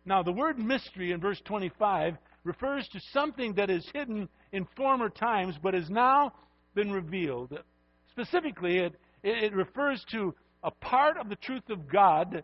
Now, 0.06 0.22
the 0.22 0.32
word 0.32 0.60
mystery 0.60 1.14
in 1.14 1.20
verse 1.20 1.42
25 1.46 2.16
refers 2.44 2.88
to 2.90 3.00
something 3.12 3.56
that 3.56 3.72
is 3.72 3.90
hidden 3.92 4.30
in 4.52 4.68
former 4.78 5.10
times 5.10 5.56
but 5.64 5.74
has 5.74 5.90
now 5.90 6.34
been 6.76 6.92
revealed. 6.92 7.58
Specifically, 8.12 8.78
it, 8.78 8.94
it 9.24 9.54
refers 9.56 10.06
to 10.12 10.36
a 10.64 10.72
part 10.72 11.18
of 11.18 11.30
the 11.30 11.36
truth 11.36 11.70
of 11.70 11.92
God 11.92 12.44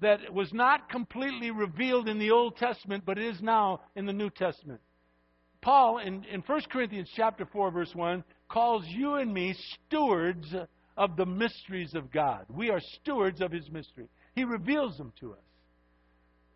that 0.00 0.32
was 0.32 0.52
not 0.52 0.88
completely 0.88 1.50
revealed 1.50 2.08
in 2.08 2.18
the 2.18 2.30
Old 2.30 2.56
Testament, 2.56 3.04
but 3.04 3.18
is 3.18 3.40
now 3.42 3.80
in 3.96 4.06
the 4.06 4.12
New 4.12 4.30
Testament. 4.30 4.80
Paul, 5.60 5.98
in, 5.98 6.24
in 6.32 6.40
1 6.40 6.60
Corinthians 6.70 7.10
chapter 7.16 7.44
4, 7.44 7.70
verse 7.70 7.94
1, 7.94 8.22
calls 8.48 8.84
you 8.86 9.14
and 9.14 9.32
me 9.32 9.54
stewards 9.86 10.54
of 10.96 11.16
the 11.16 11.26
mysteries 11.26 11.94
of 11.94 12.12
God. 12.12 12.46
We 12.48 12.70
are 12.70 12.80
stewards 13.00 13.40
of 13.40 13.50
his 13.50 13.68
mystery. 13.70 14.08
He 14.34 14.44
reveals 14.44 14.96
them 14.96 15.12
to 15.20 15.32
us. 15.32 15.38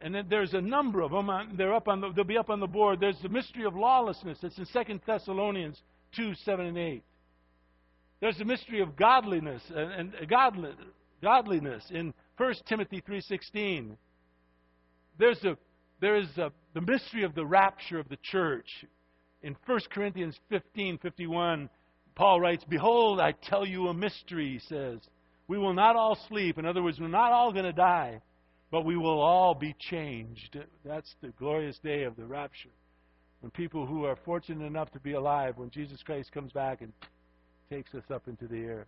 And 0.01 0.14
then 0.14 0.27
there's 0.29 0.55
a 0.55 0.61
number 0.61 1.01
of 1.01 1.12
them. 1.12 1.31
Uh, 1.31 1.44
they're 1.57 1.75
up 1.75 1.88
on 1.88 2.01
the, 2.01 2.12
they'll 2.12 2.25
be 2.25 2.37
up 2.37 2.51
on 2.51 2.59
the 2.59 2.66
board. 2.66 2.98
There's 3.01 3.20
the 3.22 3.29
mystery 3.29 3.64
of 3.64 3.77
lawlessness. 3.77 4.38
It's 4.42 4.59
in 4.59 4.66
2 4.66 5.01
Thessalonians 5.07 5.81
2, 6.16 6.35
7 6.44 6.66
and 6.66 6.79
8. 6.79 7.03
There's 8.20 8.38
the 8.38 8.44
mystery 8.44 8.81
of 8.81 8.96
godliness 8.96 9.62
and, 9.75 10.14
and 10.14 10.29
godliness 10.29 10.77
godliness. 11.22 11.85
In 11.90 12.12
1 12.37 12.54
Timothy 12.66 13.00
3:16, 13.00 13.96
there's 15.18 15.42
a 15.44 15.56
there 16.00 16.16
is 16.16 16.37
a, 16.37 16.50
the 16.74 16.80
mystery 16.80 17.22
of 17.22 17.35
the 17.35 17.46
rapture 17.46 17.98
of 17.98 18.08
the 18.08 18.18
church. 18.22 18.85
In 19.42 19.56
1 19.66 19.80
Corinthians 19.90 20.38
15:51, 20.50 21.68
Paul 22.14 22.40
writes, 22.40 22.64
"Behold, 22.68 23.20
I 23.20 23.32
tell 23.32 23.66
you 23.66 23.88
a 23.88 23.94
mystery," 23.94 24.52
he 24.52 24.58
says. 24.58 25.00
We 25.48 25.58
will 25.58 25.74
not 25.74 25.96
all 25.96 26.16
sleep. 26.28 26.58
In 26.58 26.66
other 26.66 26.82
words, 26.82 27.00
we're 27.00 27.08
not 27.08 27.32
all 27.32 27.52
going 27.52 27.64
to 27.64 27.72
die, 27.72 28.20
but 28.70 28.85
we 28.85 28.96
will 28.96 29.20
all 29.20 29.54
be 29.54 29.74
changed. 29.78 30.56
That's 30.85 31.14
the 31.20 31.28
glorious 31.38 31.78
day 31.78 32.04
of 32.04 32.16
the 32.16 32.24
rapture. 32.24 32.70
When 33.40 33.50
people 33.50 33.87
who 33.87 34.04
are 34.04 34.16
fortunate 34.24 34.64
enough 34.64 34.90
to 34.92 35.00
be 35.00 35.12
alive, 35.12 35.58
when 35.58 35.70
Jesus 35.70 36.02
Christ 36.02 36.32
comes 36.32 36.52
back 36.52 36.80
and 36.80 36.92
takes 37.68 37.94
us 37.94 38.04
up 38.11 38.28
into 38.28 38.46
the 38.46 38.58
air. 38.58 38.87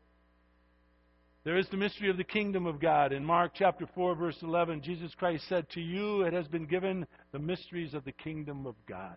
There 1.44 1.58
is 1.58 1.68
the 1.68 1.76
mystery 1.76 2.08
of 2.08 2.16
the 2.16 2.24
kingdom 2.24 2.64
of 2.64 2.80
God. 2.80 3.12
In 3.12 3.22
Mark 3.22 3.52
chapter 3.54 3.86
4, 3.94 4.14
verse 4.14 4.38
11, 4.40 4.80
Jesus 4.80 5.14
Christ 5.14 5.46
said, 5.46 5.68
To 5.70 5.80
you 5.80 6.22
it 6.22 6.32
has 6.32 6.48
been 6.48 6.64
given 6.64 7.06
the 7.32 7.38
mysteries 7.38 7.92
of 7.92 8.02
the 8.06 8.12
kingdom 8.12 8.66
of 8.66 8.74
God. 8.88 9.16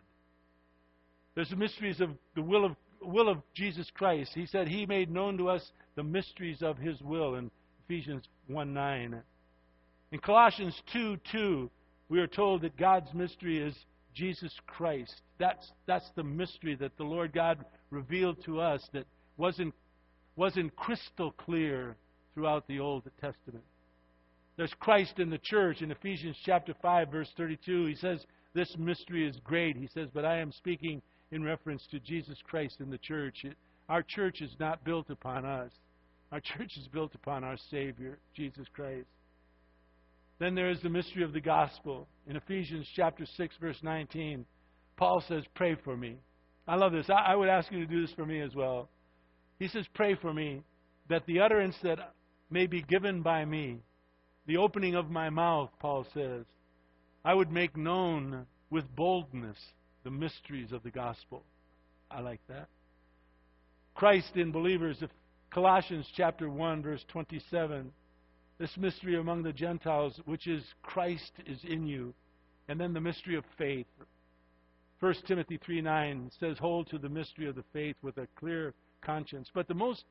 There's 1.36 1.50
the 1.50 1.56
mysteries 1.56 2.02
of 2.02 2.10
the 2.36 2.42
will 2.42 2.66
of, 2.66 2.76
will 3.02 3.30
of 3.30 3.42
Jesus 3.54 3.90
Christ. 3.94 4.32
He 4.34 4.46
said 4.46 4.68
he 4.68 4.86
made 4.86 5.10
known 5.10 5.38
to 5.38 5.48
us 5.48 5.72
the 5.96 6.04
mysteries 6.04 6.62
of 6.62 6.78
his 6.78 7.00
will 7.02 7.36
in 7.36 7.50
Ephesians 7.86 8.26
1 8.48 8.74
9. 8.74 9.22
In 10.12 10.20
Colossians 10.20 10.76
2 10.92 11.18
2, 11.32 11.72
we 12.10 12.20
are 12.20 12.28
told 12.28 12.62
that 12.62 12.76
God's 12.76 13.14
mystery 13.14 13.58
is 13.60 13.76
Jesus 14.14 14.54
Christ. 14.66 15.22
That's, 15.38 15.72
that's 15.86 16.10
the 16.18 16.24
mystery 16.24 16.76
that 16.76 16.98
the 16.98 17.04
Lord 17.04 17.32
God 17.32 17.64
revealed 17.90 18.44
to 18.44 18.60
us 18.60 18.86
that 18.92 19.06
wasn't, 19.38 19.74
wasn't 20.36 20.76
crystal 20.76 21.32
clear 21.32 21.96
throughout 22.38 22.68
the 22.68 22.80
Old 22.80 23.02
Testament. 23.20 23.64
There's 24.58 24.74
Christ 24.80 25.18
in 25.18 25.32
the 25.32 25.40
church 25.42 25.82
in 25.82 25.90
Ephesians 25.90 26.38
chapter 26.46 26.76
5 26.84 27.10
verse 27.10 27.30
32. 27.36 27.88
He 27.88 27.96
says 27.96 28.24
this 28.54 28.72
mystery 28.78 29.28
is 29.28 29.36
great. 29.44 29.76
He 29.76 29.90
says, 29.92 30.10
but 30.14 30.24
I 30.24 30.38
am 30.38 30.52
speaking 30.52 31.02
in 31.32 31.44
reference 31.44 31.82
to 31.90 32.00
Jesus 32.00 32.38
Christ 32.48 32.76
in 32.80 32.92
the 32.92 33.00
church. 33.00 33.38
It, 33.44 33.58
our 33.90 34.04
church 34.04 34.42
is 34.42 34.52
not 34.60 34.84
built 34.84 35.10
upon 35.10 35.46
us. 35.46 35.72
Our 36.32 36.40
church 36.58 36.70
is 36.78 36.88
built 36.94 37.16
upon 37.16 37.44
our 37.44 37.58
Savior, 37.72 38.20
Jesus 38.36 38.68
Christ. 38.72 39.08
Then 40.38 40.54
there 40.54 40.70
is 40.70 40.82
the 40.84 40.90
mystery 40.90 41.24
of 41.24 41.34
the 41.34 41.42
gospel. 41.42 42.08
In 42.28 42.36
Ephesians 42.36 42.88
chapter 42.96 43.26
6 43.26 43.56
verse 43.60 43.80
19, 43.82 44.46
Paul 44.96 45.24
says, 45.28 45.44
"Pray 45.56 45.76
for 45.84 45.98
me." 45.98 46.18
I 46.68 46.76
love 46.76 46.92
this. 46.92 47.10
I, 47.10 47.32
I 47.32 47.36
would 47.36 47.50
ask 47.50 47.72
you 47.72 47.80
to 47.80 47.88
do 47.88 48.02
this 48.02 48.14
for 48.14 48.28
me 48.28 48.42
as 48.42 48.54
well. 48.54 48.90
He 49.58 49.68
says, 49.68 49.88
"Pray 49.96 50.14
for 50.14 50.32
me 50.32 50.62
that 51.10 51.26
the 51.26 51.40
utterance 51.40 51.76
that 51.84 52.14
may 52.50 52.68
be 52.68 52.82
given 52.82 53.22
by 53.22 53.46
me, 53.46 53.80
the 54.46 54.58
opening 54.58 54.96
of 54.96 55.10
my 55.10 55.30
mouth, 55.30 55.70
Paul 55.80 56.06
says, 56.14 56.46
I 57.26 57.34
would 57.34 57.52
make 57.52 57.76
known 57.76 58.46
with 58.70 58.96
boldness 58.96 59.58
the 60.04 60.12
mysteries 60.12 60.72
of 60.72 60.84
the 60.84 60.92
gospel. 60.92 61.44
I 62.10 62.22
like 62.22 62.42
that. 62.48 62.70
Christ 63.96 64.36
in 64.36 64.52
believers, 64.52 64.98
if 65.02 65.10
Colossians 65.50 66.08
chapter 66.16 66.50
1 66.50 66.84
verse 66.84 67.04
27, 67.10 67.92
this 68.60 68.76
mystery 68.78 69.18
among 69.18 69.44
the 69.44 69.54
Gentiles 69.54 70.20
which 70.26 70.48
is 70.48 70.64
Christ 70.82 71.32
is 71.46 71.60
in 71.64 71.86
you, 71.86 72.14
and 72.70 72.80
then 72.80 72.94
the 72.94 73.02
mystery 73.02 73.36
of 73.36 73.44
faith. 73.58 73.88
1 75.00 75.14
Timothy 75.28 75.60
3 75.64 75.82
9 75.82 76.32
says, 76.40 76.58
Hold 76.60 76.90
to 76.90 76.98
the 76.98 77.10
mystery 77.10 77.48
of 77.48 77.56
the 77.56 77.64
faith 77.74 77.96
with 78.02 78.18
a 78.18 78.28
clear 78.40 78.74
conscience. 79.02 79.50
But 79.54 79.68
the 79.68 79.74
most 79.74 80.06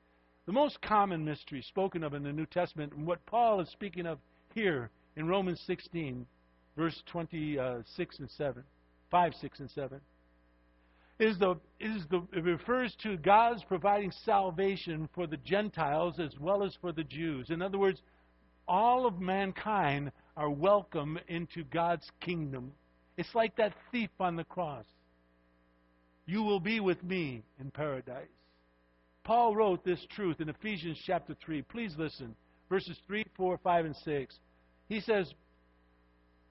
the 0.46 0.52
most 0.52 0.80
common 0.80 1.24
mystery 1.24 1.62
spoken 1.62 2.04
of 2.04 2.14
in 2.14 2.22
the 2.22 2.32
New 2.32 2.46
Testament, 2.46 2.92
and 2.92 3.06
what 3.06 3.24
Paul 3.26 3.60
is 3.60 3.68
speaking 3.70 4.06
of 4.06 4.18
here 4.54 4.90
in 5.16 5.26
Romans 5.26 5.60
16, 5.66 6.24
verse 6.76 7.02
26 7.06 8.18
and 8.20 8.30
7, 8.30 8.62
5, 9.10 9.34
6, 9.40 9.60
and 9.60 9.70
7, 9.70 10.00
is 11.18 11.38
the, 11.38 11.56
is 11.80 12.02
the, 12.10 12.22
it 12.32 12.44
refers 12.44 12.94
to 13.02 13.16
God's 13.16 13.64
providing 13.64 14.12
salvation 14.24 15.08
for 15.14 15.26
the 15.26 15.38
Gentiles 15.38 16.20
as 16.20 16.38
well 16.38 16.62
as 16.62 16.76
for 16.80 16.92
the 16.92 17.04
Jews. 17.04 17.50
In 17.50 17.60
other 17.60 17.78
words, 17.78 18.00
all 18.68 19.06
of 19.06 19.20
mankind 19.20 20.12
are 20.36 20.50
welcome 20.50 21.18
into 21.28 21.64
God's 21.64 22.08
kingdom. 22.20 22.72
It's 23.16 23.34
like 23.34 23.56
that 23.56 23.72
thief 23.90 24.10
on 24.20 24.36
the 24.36 24.44
cross. 24.44 24.84
You 26.26 26.42
will 26.42 26.60
be 26.60 26.80
with 26.80 27.02
me 27.02 27.42
in 27.58 27.70
paradise. 27.70 28.26
Paul 29.26 29.56
wrote 29.56 29.84
this 29.84 29.98
truth 30.10 30.40
in 30.40 30.48
Ephesians 30.48 31.02
chapter 31.04 31.34
3. 31.44 31.62
Please 31.62 31.92
listen. 31.98 32.36
Verses 32.70 32.96
3, 33.08 33.24
4, 33.36 33.58
5, 33.58 33.84
and 33.84 33.96
6. 33.96 34.38
He 34.88 35.00
says 35.00 35.28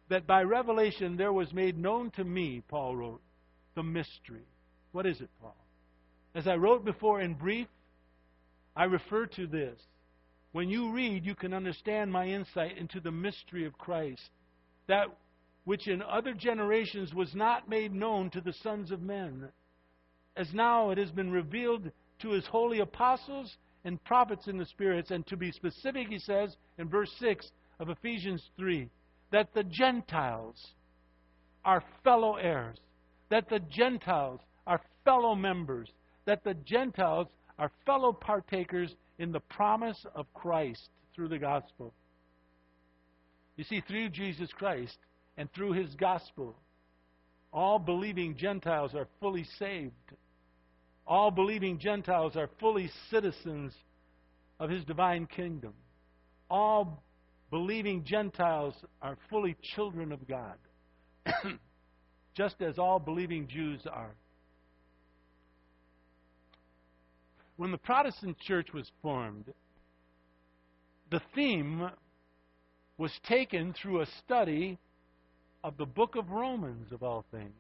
that 0.10 0.28
by 0.28 0.42
revelation 0.42 1.16
there 1.16 1.32
was 1.32 1.54
made 1.54 1.78
known 1.78 2.12
to 2.12 2.26
me, 2.26 2.62
Paul 2.68 2.98
wrote, 2.98 3.22
the 3.76 3.84
mystery. 3.84 4.46
What 4.92 5.06
is 5.06 5.22
it, 5.22 5.30
Paul? 5.42 5.56
As 6.36 6.48
I 6.48 6.56
wrote 6.56 6.84
before 6.84 7.22
in 7.22 7.36
brief, 7.36 7.68
I 8.76 8.84
refer 8.84 9.26
to 9.28 9.48
this. 9.48 9.80
When 10.52 10.70
you 10.70 10.92
read, 10.92 11.26
you 11.26 11.34
can 11.34 11.54
understand 11.54 12.12
my 12.12 12.28
insight 12.28 12.78
into 12.78 13.00
the 13.00 13.12
mystery 13.12 13.66
of 13.66 13.78
Christ, 13.78 14.30
that 14.88 15.08
which 15.64 15.88
in 15.88 16.02
other 16.02 16.34
generations 16.34 17.14
was 17.14 17.34
not 17.34 17.70
made 17.70 17.94
known 17.94 18.30
to 18.32 18.42
the 18.42 18.54
sons 18.64 18.92
of 18.92 19.02
men, 19.02 19.48
as 20.36 20.54
now 20.54 20.90
it 20.90 20.98
has 20.98 21.12
been 21.12 21.32
revealed 21.32 21.90
to 22.20 22.32
his 22.32 22.46
holy 22.46 22.80
apostles 22.80 23.58
and 23.84 24.04
prophets 24.04 24.48
in 24.48 24.58
the 24.58 24.66
spirits. 24.66 25.12
And 25.12 25.26
to 25.28 25.38
be 25.38 25.52
specific, 25.52 26.08
he 26.08 26.20
says 26.20 26.56
in 26.78 26.90
verse 26.90 27.12
6 27.20 27.52
of 27.80 27.90
Ephesians 27.90 28.44
3 28.58 28.90
that 29.32 29.54
the 29.54 29.64
Gentiles 29.64 30.74
are 31.64 31.84
fellow 32.04 32.36
heirs, 32.36 32.78
that 33.30 33.50
the 33.50 33.60
Gentiles 33.60 34.40
are 34.68 34.82
fellow 35.04 35.36
members, 35.36 35.90
that 36.26 36.44
the 36.44 36.54
Gentiles 36.54 37.28
are 37.58 37.72
fellow 37.86 38.12
partakers 38.12 38.96
in 39.18 39.32
the 39.32 39.40
promise 39.40 40.06
of 40.16 40.32
Christ 40.34 40.90
through 41.16 41.30
the 41.30 41.38
gospel. 41.38 41.94
You 43.56 43.64
see, 43.64 43.82
through 43.88 44.10
Jesus 44.10 44.50
Christ 44.52 44.98
and 45.38 45.52
through 45.54 45.74
his 45.74 45.96
gospel, 45.96 46.56
all 47.54 47.80
believing 47.80 48.36
Gentiles 48.36 48.94
are 48.96 49.08
fully 49.22 49.46
saved 49.58 49.94
all 51.08 51.32
believing 51.32 51.78
Gentiles 51.80 52.36
are 52.36 52.50
fully 52.60 52.90
citizens 53.10 53.74
of 54.60 54.70
his 54.70 54.84
divine 54.86 55.28
kingdom. 55.28 55.74
All 56.50 57.04
believing 57.52 58.04
Gentiles 58.04 58.74
are 59.02 59.18
fully 59.30 59.56
children 59.76 60.12
of 60.12 60.28
God, 60.28 60.58
just 62.36 62.62
as 62.62 62.80
all 62.80 63.00
believing 63.00 63.48
Jews 63.48 63.82
are. 63.92 64.16
When 67.58 67.72
the 67.72 67.78
Protestant 67.78 68.38
church 68.40 68.74
was 68.74 68.90
formed, 69.02 69.46
the 71.12 71.22
theme 71.34 71.90
was 72.98 73.12
taken 73.28 73.74
through 73.74 74.02
a 74.02 74.08
study 74.26 74.78
of 75.64 75.78
the 75.78 75.86
book 75.86 76.16
of 76.16 76.32
Romans, 76.32 76.92
of 76.92 77.04
all 77.04 77.26
things. 77.32 77.54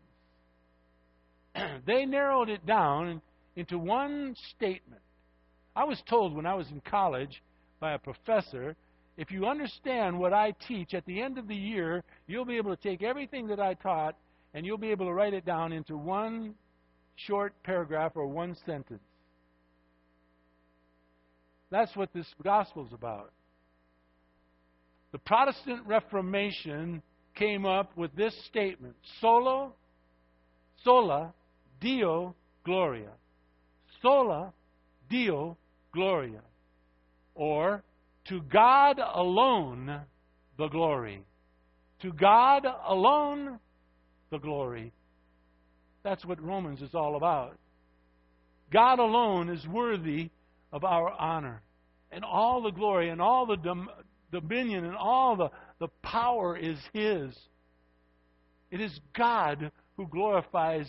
they 1.85 2.05
narrowed 2.05 2.49
it 2.49 2.65
down 2.65 3.21
into 3.55 3.77
one 3.77 4.35
statement. 4.55 5.01
I 5.75 5.83
was 5.83 6.01
told 6.09 6.35
when 6.35 6.45
I 6.45 6.55
was 6.55 6.67
in 6.71 6.81
college 6.81 7.41
by 7.79 7.93
a 7.93 7.99
professor 7.99 8.75
if 9.17 9.31
you 9.31 9.45
understand 9.45 10.19
what 10.19 10.33
I 10.33 10.53
teach 10.67 10.93
at 10.93 11.05
the 11.05 11.21
end 11.21 11.37
of 11.37 11.47
the 11.47 11.55
year, 11.55 12.03
you'll 12.27 12.45
be 12.45 12.57
able 12.57 12.75
to 12.75 12.81
take 12.81 13.01
everything 13.01 13.47
that 13.47 13.59
I 13.59 13.73
taught 13.75 14.15
and 14.53 14.65
you'll 14.65 14.77
be 14.77 14.91
able 14.91 15.05
to 15.05 15.13
write 15.13 15.33
it 15.33 15.45
down 15.45 15.71
into 15.71 15.97
one 15.97 16.55
short 17.15 17.53
paragraph 17.63 18.13
or 18.15 18.27
one 18.27 18.55
sentence. 18.65 19.03
That's 21.71 21.95
what 21.95 22.13
this 22.13 22.27
gospel 22.43 22.85
is 22.85 22.93
about. 22.93 23.31
The 25.13 25.19
Protestant 25.19 25.85
Reformation 25.85 27.01
came 27.35 27.65
up 27.65 27.95
with 27.97 28.13
this 28.15 28.35
statement 28.47 28.95
Solo, 29.21 29.73
sola, 30.83 31.33
Deo, 31.79 32.35
gloria 32.65 33.11
sola 34.05 34.53
Deo 35.09 35.57
gloria. 35.91 36.41
Or, 37.33 37.83
to 38.29 38.41
God 38.41 38.99
alone 38.99 40.01
the 40.57 40.67
glory. 40.67 41.23
To 42.01 42.13
God 42.13 42.65
alone 42.87 43.59
the 44.29 44.37
glory. 44.37 44.93
That's 46.03 46.23
what 46.23 46.41
Romans 46.41 46.81
is 46.81 46.93
all 46.93 47.15
about. 47.15 47.57
God 48.71 48.99
alone 48.99 49.49
is 49.49 49.65
worthy 49.67 50.29
of 50.71 50.83
our 50.83 51.09
honor. 51.11 51.61
And 52.11 52.23
all 52.23 52.61
the 52.61 52.71
glory 52.71 53.09
and 53.09 53.19
all 53.19 53.47
the 53.47 53.57
dom- 53.57 53.89
dominion 54.31 54.85
and 54.85 54.95
all 54.95 55.35
the, 55.35 55.49
the 55.79 55.87
power 56.03 56.55
is 56.55 56.77
His. 56.93 57.35
It 58.69 58.81
is 58.81 58.99
God 59.17 59.71
who 59.97 60.07
glorifies 60.07 60.87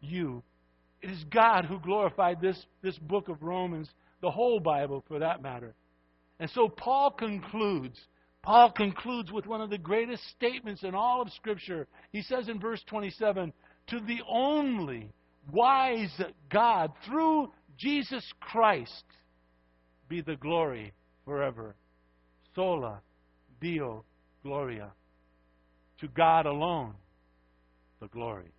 you 0.00 0.42
it 1.02 1.10
is 1.10 1.24
God 1.24 1.64
who 1.64 1.80
glorified 1.80 2.40
this, 2.40 2.64
this 2.80 2.96
book 2.98 3.28
of 3.28 3.42
Romans, 3.42 3.90
the 4.20 4.30
whole 4.30 4.60
Bible 4.60 5.04
for 5.08 5.18
that 5.18 5.42
matter. 5.42 5.74
And 6.38 6.48
so 6.50 6.68
Paul 6.68 7.10
concludes. 7.10 7.98
Paul 8.42 8.72
concludes 8.72 9.30
with 9.30 9.46
one 9.46 9.60
of 9.60 9.70
the 9.70 9.78
greatest 9.78 10.22
statements 10.30 10.82
in 10.84 10.94
all 10.94 11.20
of 11.20 11.30
Scripture. 11.32 11.86
He 12.12 12.22
says 12.22 12.48
in 12.48 12.60
verse 12.60 12.82
27 12.88 13.52
To 13.88 14.00
the 14.00 14.20
only 14.28 15.12
wise 15.52 16.20
God, 16.50 16.92
through 17.06 17.52
Jesus 17.76 18.24
Christ, 18.40 19.04
be 20.08 20.20
the 20.20 20.36
glory 20.36 20.92
forever. 21.24 21.74
Sola 22.54 23.00
Deo 23.60 24.04
Gloria. 24.42 24.92
To 26.00 26.08
God 26.08 26.46
alone, 26.46 26.94
the 28.00 28.08
glory. 28.08 28.52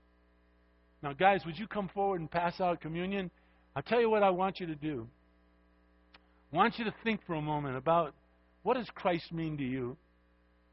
Now, 1.03 1.11
guys, 1.11 1.45
would 1.45 1.59
you 1.59 1.67
come 1.67 1.89
forward 1.89 2.21
and 2.21 2.31
pass 2.31 2.61
out 2.61 2.79
communion? 2.79 3.29
I'll 3.75 3.83
tell 3.83 3.99
you 3.99 4.09
what 4.09 4.23
I 4.23 4.29
want 4.29 4.61
you 4.61 4.67
to 4.67 4.75
do. 4.75 5.05
I 6.51 6.55
want 6.55 6.79
you 6.79 6.85
to 6.85 6.93
think 7.03 7.19
for 7.27 7.35
a 7.35 7.41
moment 7.41 7.75
about 7.75 8.15
what 8.63 8.75
does 8.75 8.89
Christ 8.95 9.33
mean 9.33 9.57
to 9.57 9.63
you. 9.63 9.97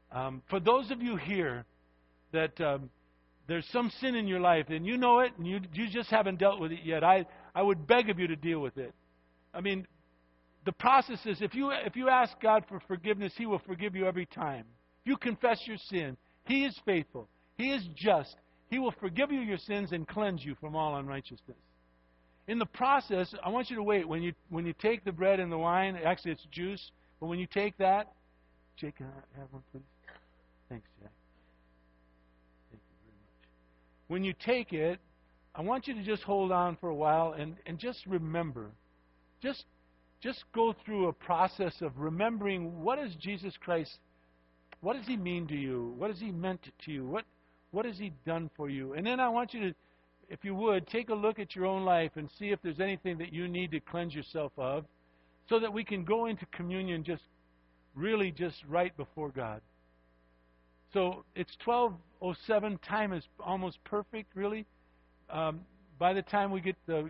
Um, 0.09 0.41
for 0.49 0.61
those 0.61 0.89
of 0.89 1.01
you 1.01 1.17
here 1.17 1.65
that 2.31 2.59
um, 2.61 2.89
there's 3.47 3.67
some 3.73 3.91
sin 3.99 4.15
in 4.15 4.25
your 4.25 4.39
life 4.39 4.67
and 4.69 4.85
you 4.85 4.97
know 4.97 5.19
it 5.19 5.33
and 5.37 5.45
you 5.45 5.59
you 5.73 5.89
just 5.89 6.09
haven't 6.09 6.39
dealt 6.39 6.61
with 6.61 6.71
it 6.71 6.79
yet, 6.85 7.03
I 7.03 7.25
I 7.53 7.61
would 7.61 7.85
beg 7.85 8.09
of 8.09 8.17
you 8.17 8.27
to 8.27 8.35
deal 8.37 8.59
with 8.59 8.77
it. 8.77 8.93
I 9.53 9.59
mean, 9.59 9.85
the 10.63 10.71
process 10.71 11.19
is 11.25 11.41
if 11.41 11.53
you 11.53 11.71
if 11.71 11.97
you 11.97 12.07
ask 12.07 12.39
God 12.39 12.63
for 12.69 12.79
forgiveness, 12.87 13.33
He 13.35 13.45
will 13.45 13.61
forgive 13.67 13.95
you 13.95 14.05
every 14.07 14.27
time. 14.27 14.65
If 15.03 15.09
you 15.09 15.17
confess 15.17 15.59
your 15.65 15.77
sin, 15.89 16.15
He 16.45 16.63
is 16.63 16.79
faithful. 16.85 17.27
He 17.57 17.71
is 17.71 17.85
just. 17.95 18.35
He 18.71 18.79
will 18.79 18.93
forgive 19.01 19.31
you 19.31 19.41
your 19.41 19.57
sins 19.57 19.91
and 19.91 20.07
cleanse 20.07 20.43
you 20.45 20.55
from 20.55 20.77
all 20.77 20.95
unrighteousness. 20.95 21.57
In 22.47 22.57
the 22.57 22.65
process, 22.65 23.35
I 23.43 23.49
want 23.49 23.69
you 23.69 23.75
to 23.75 23.83
wait. 23.83 24.07
When 24.07 24.23
you 24.23 24.33
when 24.49 24.65
you 24.65 24.73
take 24.81 25.03
the 25.03 25.11
bread 25.11 25.41
and 25.41 25.51
the 25.51 25.57
wine, 25.57 25.97
actually 25.97 26.31
it's 26.31 26.47
juice, 26.51 26.91
but 27.19 27.27
when 27.27 27.37
you 27.37 27.47
take 27.47 27.77
that, 27.77 28.13
Jake, 28.77 28.95
can 28.95 29.07
I 29.07 29.39
have 29.39 29.51
one, 29.51 29.61
please? 29.71 29.83
Thanks, 30.69 30.87
Jack. 31.01 31.11
Thank 32.71 32.81
you 32.81 32.97
very 33.03 33.17
much. 33.19 34.07
When 34.07 34.23
you 34.23 34.33
take 34.39 34.71
it, 34.71 34.99
I 35.53 35.61
want 35.61 35.85
you 35.85 35.93
to 35.93 36.03
just 36.03 36.23
hold 36.23 36.53
on 36.53 36.77
for 36.77 36.87
a 36.87 36.95
while 36.95 37.33
and, 37.33 37.57
and 37.65 37.77
just 37.77 38.05
remember. 38.05 38.71
Just 39.43 39.65
just 40.21 40.45
go 40.53 40.73
through 40.85 41.09
a 41.09 41.13
process 41.13 41.81
of 41.81 41.91
remembering 41.97 42.81
what 42.81 42.99
is 42.99 43.15
Jesus 43.15 43.53
Christ, 43.59 43.97
what 44.79 44.95
does 44.95 45.07
he 45.07 45.17
mean 45.17 45.45
to 45.47 45.55
you? 45.55 45.93
What 45.97 46.09
has 46.09 46.21
he 46.21 46.31
meant 46.31 46.61
to 46.85 46.91
you? 46.91 47.05
What 47.05 47.25
what 47.71 47.85
has 47.85 47.97
he 47.97 48.13
done 48.25 48.49
for 48.55 48.69
you? 48.69 48.93
And 48.93 49.05
then 49.05 49.19
I 49.19 49.29
want 49.29 49.53
you 49.53 49.61
to, 49.61 49.75
if 50.29 50.43
you 50.43 50.53
would, 50.55 50.87
take 50.87 51.09
a 51.09 51.13
look 51.13 51.39
at 51.39 51.55
your 51.55 51.65
own 51.65 51.83
life 51.83 52.11
and 52.15 52.29
see 52.37 52.49
if 52.49 52.61
there's 52.61 52.79
anything 52.79 53.17
that 53.17 53.33
you 53.33 53.47
need 53.47 53.71
to 53.71 53.79
cleanse 53.79 54.13
yourself 54.13 54.51
of 54.57 54.85
so 55.49 55.59
that 55.59 55.71
we 55.71 55.83
can 55.83 56.03
go 56.03 56.25
into 56.27 56.45
communion 56.47 57.03
just 57.03 57.23
really 57.95 58.31
just 58.31 58.63
right 58.67 58.95
before 58.97 59.29
God. 59.29 59.61
So 60.93 61.23
it's 61.35 61.55
12:07. 61.65 62.81
Time 62.81 63.13
is 63.13 63.23
almost 63.39 63.83
perfect, 63.83 64.35
really. 64.35 64.65
Um, 65.29 65.61
by 65.97 66.13
the 66.13 66.21
time 66.21 66.51
we 66.51 66.61
get 66.61 66.75
the 66.85 67.09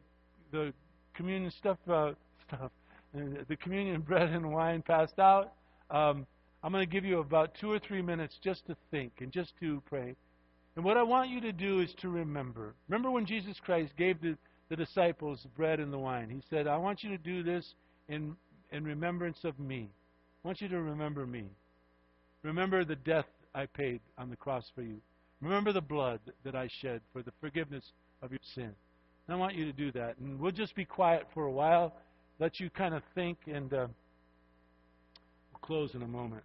the 0.51 0.73
communion 1.13 1.51
stuff 1.51 1.77
uh, 1.89 2.11
stuff 2.47 2.71
the 3.13 3.55
communion 3.57 4.01
bread 4.07 4.29
and 4.29 4.51
wine 4.51 4.81
passed 4.81 5.19
out, 5.19 5.53
um, 5.89 6.25
I'm 6.63 6.71
going 6.71 6.85
to 6.85 6.91
give 6.91 7.05
you 7.05 7.19
about 7.19 7.55
two 7.59 7.71
or 7.71 7.79
three 7.79 8.01
minutes 8.01 8.37
just 8.43 8.67
to 8.67 8.75
think 8.91 9.13
and 9.19 9.31
just 9.31 9.53
to 9.59 9.81
pray. 9.87 10.15
And 10.75 10.85
what 10.85 10.97
I 10.97 11.03
want 11.03 11.29
you 11.29 11.41
to 11.41 11.51
do 11.51 11.81
is 11.81 11.93
to 12.01 12.09
remember. 12.09 12.73
Remember 12.87 13.11
when 13.11 13.25
Jesus 13.25 13.57
Christ 13.63 13.91
gave 13.97 14.21
the, 14.21 14.37
the 14.69 14.75
disciples 14.75 15.45
bread 15.55 15.79
and 15.79 15.91
the 15.91 15.99
wine? 15.99 16.29
He 16.29 16.41
said, 16.49 16.67
I 16.67 16.77
want 16.77 17.03
you 17.03 17.09
to 17.09 17.17
do 17.17 17.43
this 17.43 17.73
in, 18.07 18.35
in 18.71 18.83
remembrance 18.83 19.39
of 19.43 19.59
me. 19.59 19.89
I 20.43 20.47
want 20.47 20.61
you 20.61 20.69
to 20.69 20.81
remember 20.81 21.25
me. 21.25 21.45
Remember 22.43 22.85
the 22.85 22.95
death 22.95 23.25
I 23.53 23.65
paid 23.65 23.99
on 24.17 24.29
the 24.29 24.35
cross 24.35 24.65
for 24.73 24.81
you. 24.81 24.97
Remember 25.41 25.73
the 25.73 25.81
blood 25.81 26.19
that 26.45 26.55
I 26.55 26.69
shed 26.81 27.01
for 27.11 27.21
the 27.21 27.33
forgiveness 27.41 27.83
of 28.21 28.31
your 28.31 28.39
sin. 28.55 28.71
And 29.27 29.35
I 29.35 29.35
want 29.35 29.55
you 29.55 29.65
to 29.65 29.73
do 29.73 29.91
that. 29.91 30.17
And 30.19 30.39
we'll 30.39 30.51
just 30.51 30.75
be 30.75 30.85
quiet 30.85 31.27
for 31.33 31.45
a 31.45 31.51
while, 31.51 31.95
let 32.39 32.59
you 32.59 32.69
kind 32.69 32.93
of 32.93 33.03
think, 33.13 33.37
and 33.47 33.73
uh, 33.73 33.87
we'll 35.51 35.59
close 35.61 35.95
in 35.95 36.01
a 36.01 36.07
moment. 36.07 36.43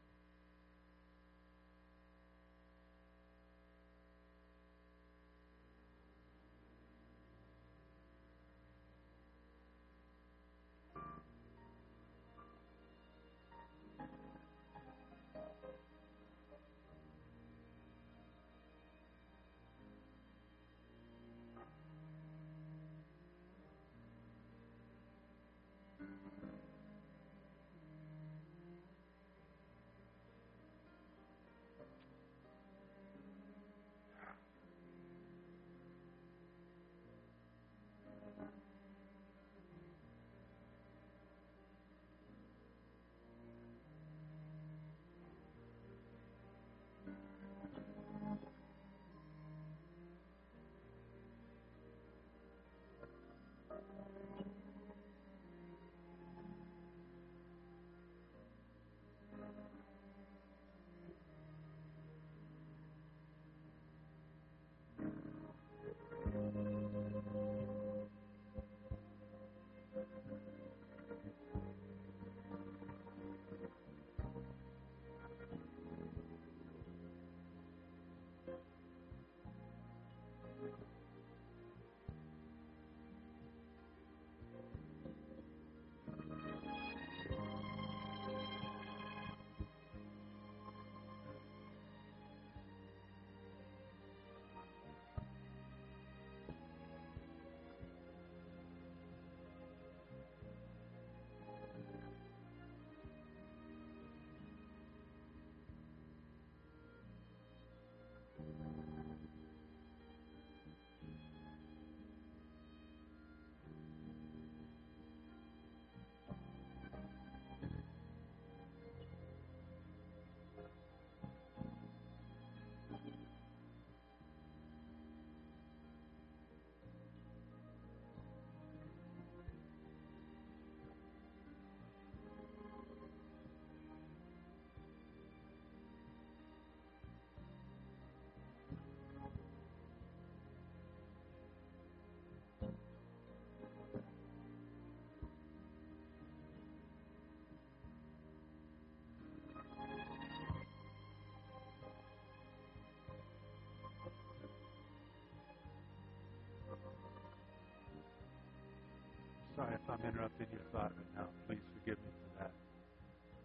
Sorry 159.66 159.78
if 159.82 159.90
I'm 159.90 160.08
interrupting 160.08 160.46
your 160.52 160.62
thought 160.72 160.92
right 160.96 161.16
now. 161.16 161.26
Please 161.48 161.60
forgive 161.74 161.98
me 161.98 162.10
for 162.22 162.50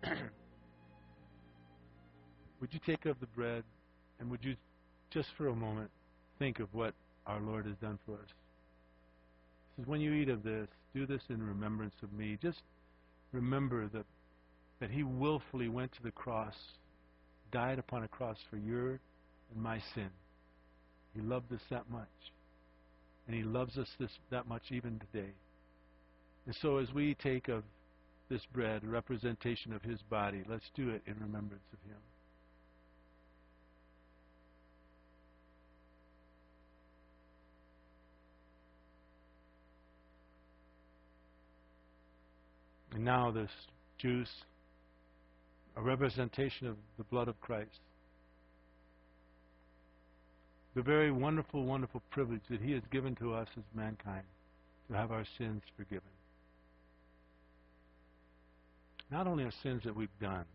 that. 0.10 0.18
would 2.62 2.74
you 2.74 2.80
take 2.86 3.06
of 3.06 3.20
the 3.20 3.26
bread 3.28 3.64
and 4.20 4.30
would 4.30 4.44
you 4.44 4.56
just 5.10 5.30
for 5.36 5.48
a 5.48 5.56
moment 5.56 5.90
think 6.38 6.60
of 6.60 6.72
what 6.74 6.94
our 7.26 7.40
Lord 7.40 7.66
has 7.66 7.76
done 7.78 7.98
for 8.06 8.14
us? 8.14 8.30
He 9.76 9.82
says, 9.82 9.88
When 9.88 10.00
you 10.00 10.14
eat 10.14 10.30
of 10.30 10.44
this, 10.44 10.68
do 10.94 11.08
this 11.08 11.22
in 11.30 11.42
remembrance 11.42 11.96
of 12.04 12.14
me. 12.14 12.38
Just 12.40 12.62
remember 13.32 13.88
that, 13.88 14.06
that 14.80 14.92
He 14.92 15.02
willfully 15.02 15.70
went 15.70 15.92
to 15.94 16.04
the 16.04 16.12
cross, 16.12 16.56
died 17.52 17.80
upon 17.80 18.04
a 18.04 18.08
cross 18.08 18.38
for 18.50 18.58
your 18.58 18.92
and 18.92 19.64
my 19.64 19.82
sin. 19.96 20.10
He 21.16 21.22
loved 21.22 21.52
us 21.52 21.62
that 21.72 21.90
much. 21.90 22.08
And 23.26 23.36
He 23.36 23.42
loves 23.42 23.78
us 23.80 23.88
this, 24.00 24.12
that 24.30 24.48
much 24.48 24.64
even 24.70 25.00
today. 25.00 25.32
And 26.46 26.56
so 26.62 26.78
as 26.78 26.92
we 26.94 27.16
take 27.16 27.48
of 27.48 27.64
this 28.30 28.42
bread, 28.54 28.84
a 28.84 28.88
representation 28.88 29.74
of 29.74 29.82
His 29.84 30.00
body, 30.10 30.44
let's 30.48 30.70
do 30.76 30.90
it 30.90 31.02
in 31.06 31.14
remembrance 31.20 31.64
of 31.74 31.80
Him. 31.90 31.98
And 42.94 43.06
now 43.06 43.32
this 43.32 43.50
juice, 43.98 44.30
a 45.78 45.82
representation 45.82 46.68
of 46.68 46.76
the 46.98 47.04
blood 47.06 47.28
of 47.28 47.40
Christ. 47.40 47.80
The 50.76 50.82
very 50.82 51.12
wonderful, 51.12 51.66
wonderful 51.66 52.02
privilege 52.12 52.42
that 52.50 52.62
He 52.62 52.72
has 52.72 52.84
given 52.92 53.16
to 53.18 53.34
us 53.34 53.48
as 53.58 53.64
mankind 53.76 54.24
to 54.90 54.98
have 54.98 55.12
our 55.12 55.26
sins 55.38 55.62
forgiven. 55.78 56.10
Not 59.12 59.28
only 59.28 59.44
our 59.44 59.52
sins 59.62 59.84
that 59.84 59.96
we've 59.96 60.10
done, 60.22 60.46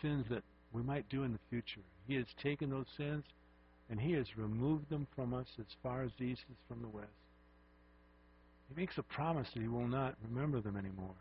sins 0.00 0.26
that 0.30 0.42
we 0.72 0.82
might 0.82 1.08
do 1.08 1.22
in 1.22 1.32
the 1.32 1.38
future. 1.48 1.80
He 2.08 2.16
has 2.16 2.26
taken 2.42 2.70
those 2.70 2.86
sins 2.96 3.24
and 3.88 4.00
He 4.00 4.12
has 4.12 4.26
removed 4.36 4.90
them 4.90 5.06
from 5.14 5.32
us 5.32 5.46
as 5.58 5.66
far 5.82 6.02
as 6.02 6.10
the 6.18 6.24
east 6.24 6.42
is 6.50 6.56
from 6.68 6.82
the 6.82 6.88
west. 6.88 7.08
He 8.68 8.80
makes 8.80 8.98
a 8.98 9.02
promise 9.02 9.48
that 9.54 9.60
He 9.60 9.68
will 9.68 9.86
not 9.86 10.16
remember 10.28 10.60
them 10.60 10.76
anymore. 10.76 11.14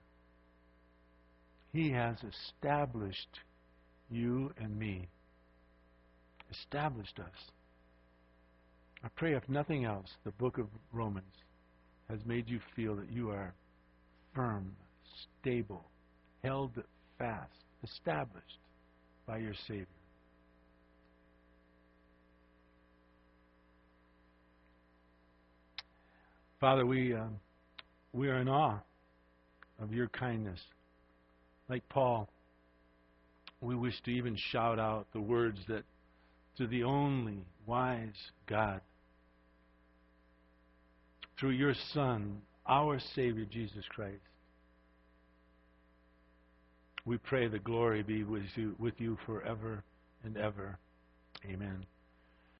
He 1.73 1.91
has 1.91 2.17
established 2.23 3.39
you 4.09 4.51
and 4.57 4.77
me, 4.77 5.07
established 6.49 7.19
us. 7.19 7.51
I 9.03 9.07
pray, 9.15 9.35
if 9.35 9.47
nothing 9.47 9.85
else, 9.85 10.09
the 10.23 10.31
book 10.31 10.57
of 10.57 10.67
Romans 10.91 11.25
has 12.09 12.19
made 12.25 12.49
you 12.49 12.59
feel 12.75 12.95
that 12.97 13.11
you 13.11 13.29
are 13.31 13.53
firm, 14.35 14.75
stable, 15.39 15.83
held 16.43 16.71
fast, 17.17 17.51
established 17.83 18.59
by 19.25 19.37
your 19.37 19.53
Savior. 19.67 19.85
Father, 26.59 26.85
we, 26.85 27.13
uh, 27.13 27.23
we 28.13 28.29
are 28.29 28.37
in 28.37 28.47
awe 28.47 28.79
of 29.81 29.91
your 29.91 30.07
kindness. 30.09 30.59
Like 31.69 31.87
Paul, 31.89 32.29
we 33.61 33.75
wish 33.75 33.99
to 34.05 34.11
even 34.11 34.35
shout 34.51 34.77
out 34.77 35.07
the 35.13 35.21
words 35.21 35.57
that 35.67 35.83
to 36.57 36.67
the 36.67 36.83
only 36.83 37.39
wise 37.65 38.13
God, 38.47 38.81
through 41.39 41.51
your 41.51 41.73
Son, 41.93 42.41
our 42.67 42.99
Savior 43.15 43.45
Jesus 43.45 43.83
Christ, 43.89 44.21
we 47.05 47.17
pray 47.17 47.47
the 47.47 47.59
glory 47.59 48.03
be 48.03 48.23
with 48.23 48.43
you, 48.55 48.75
with 48.79 48.99
you 48.99 49.17
forever 49.25 49.83
and 50.23 50.37
ever. 50.37 50.77
Amen. 51.45 51.85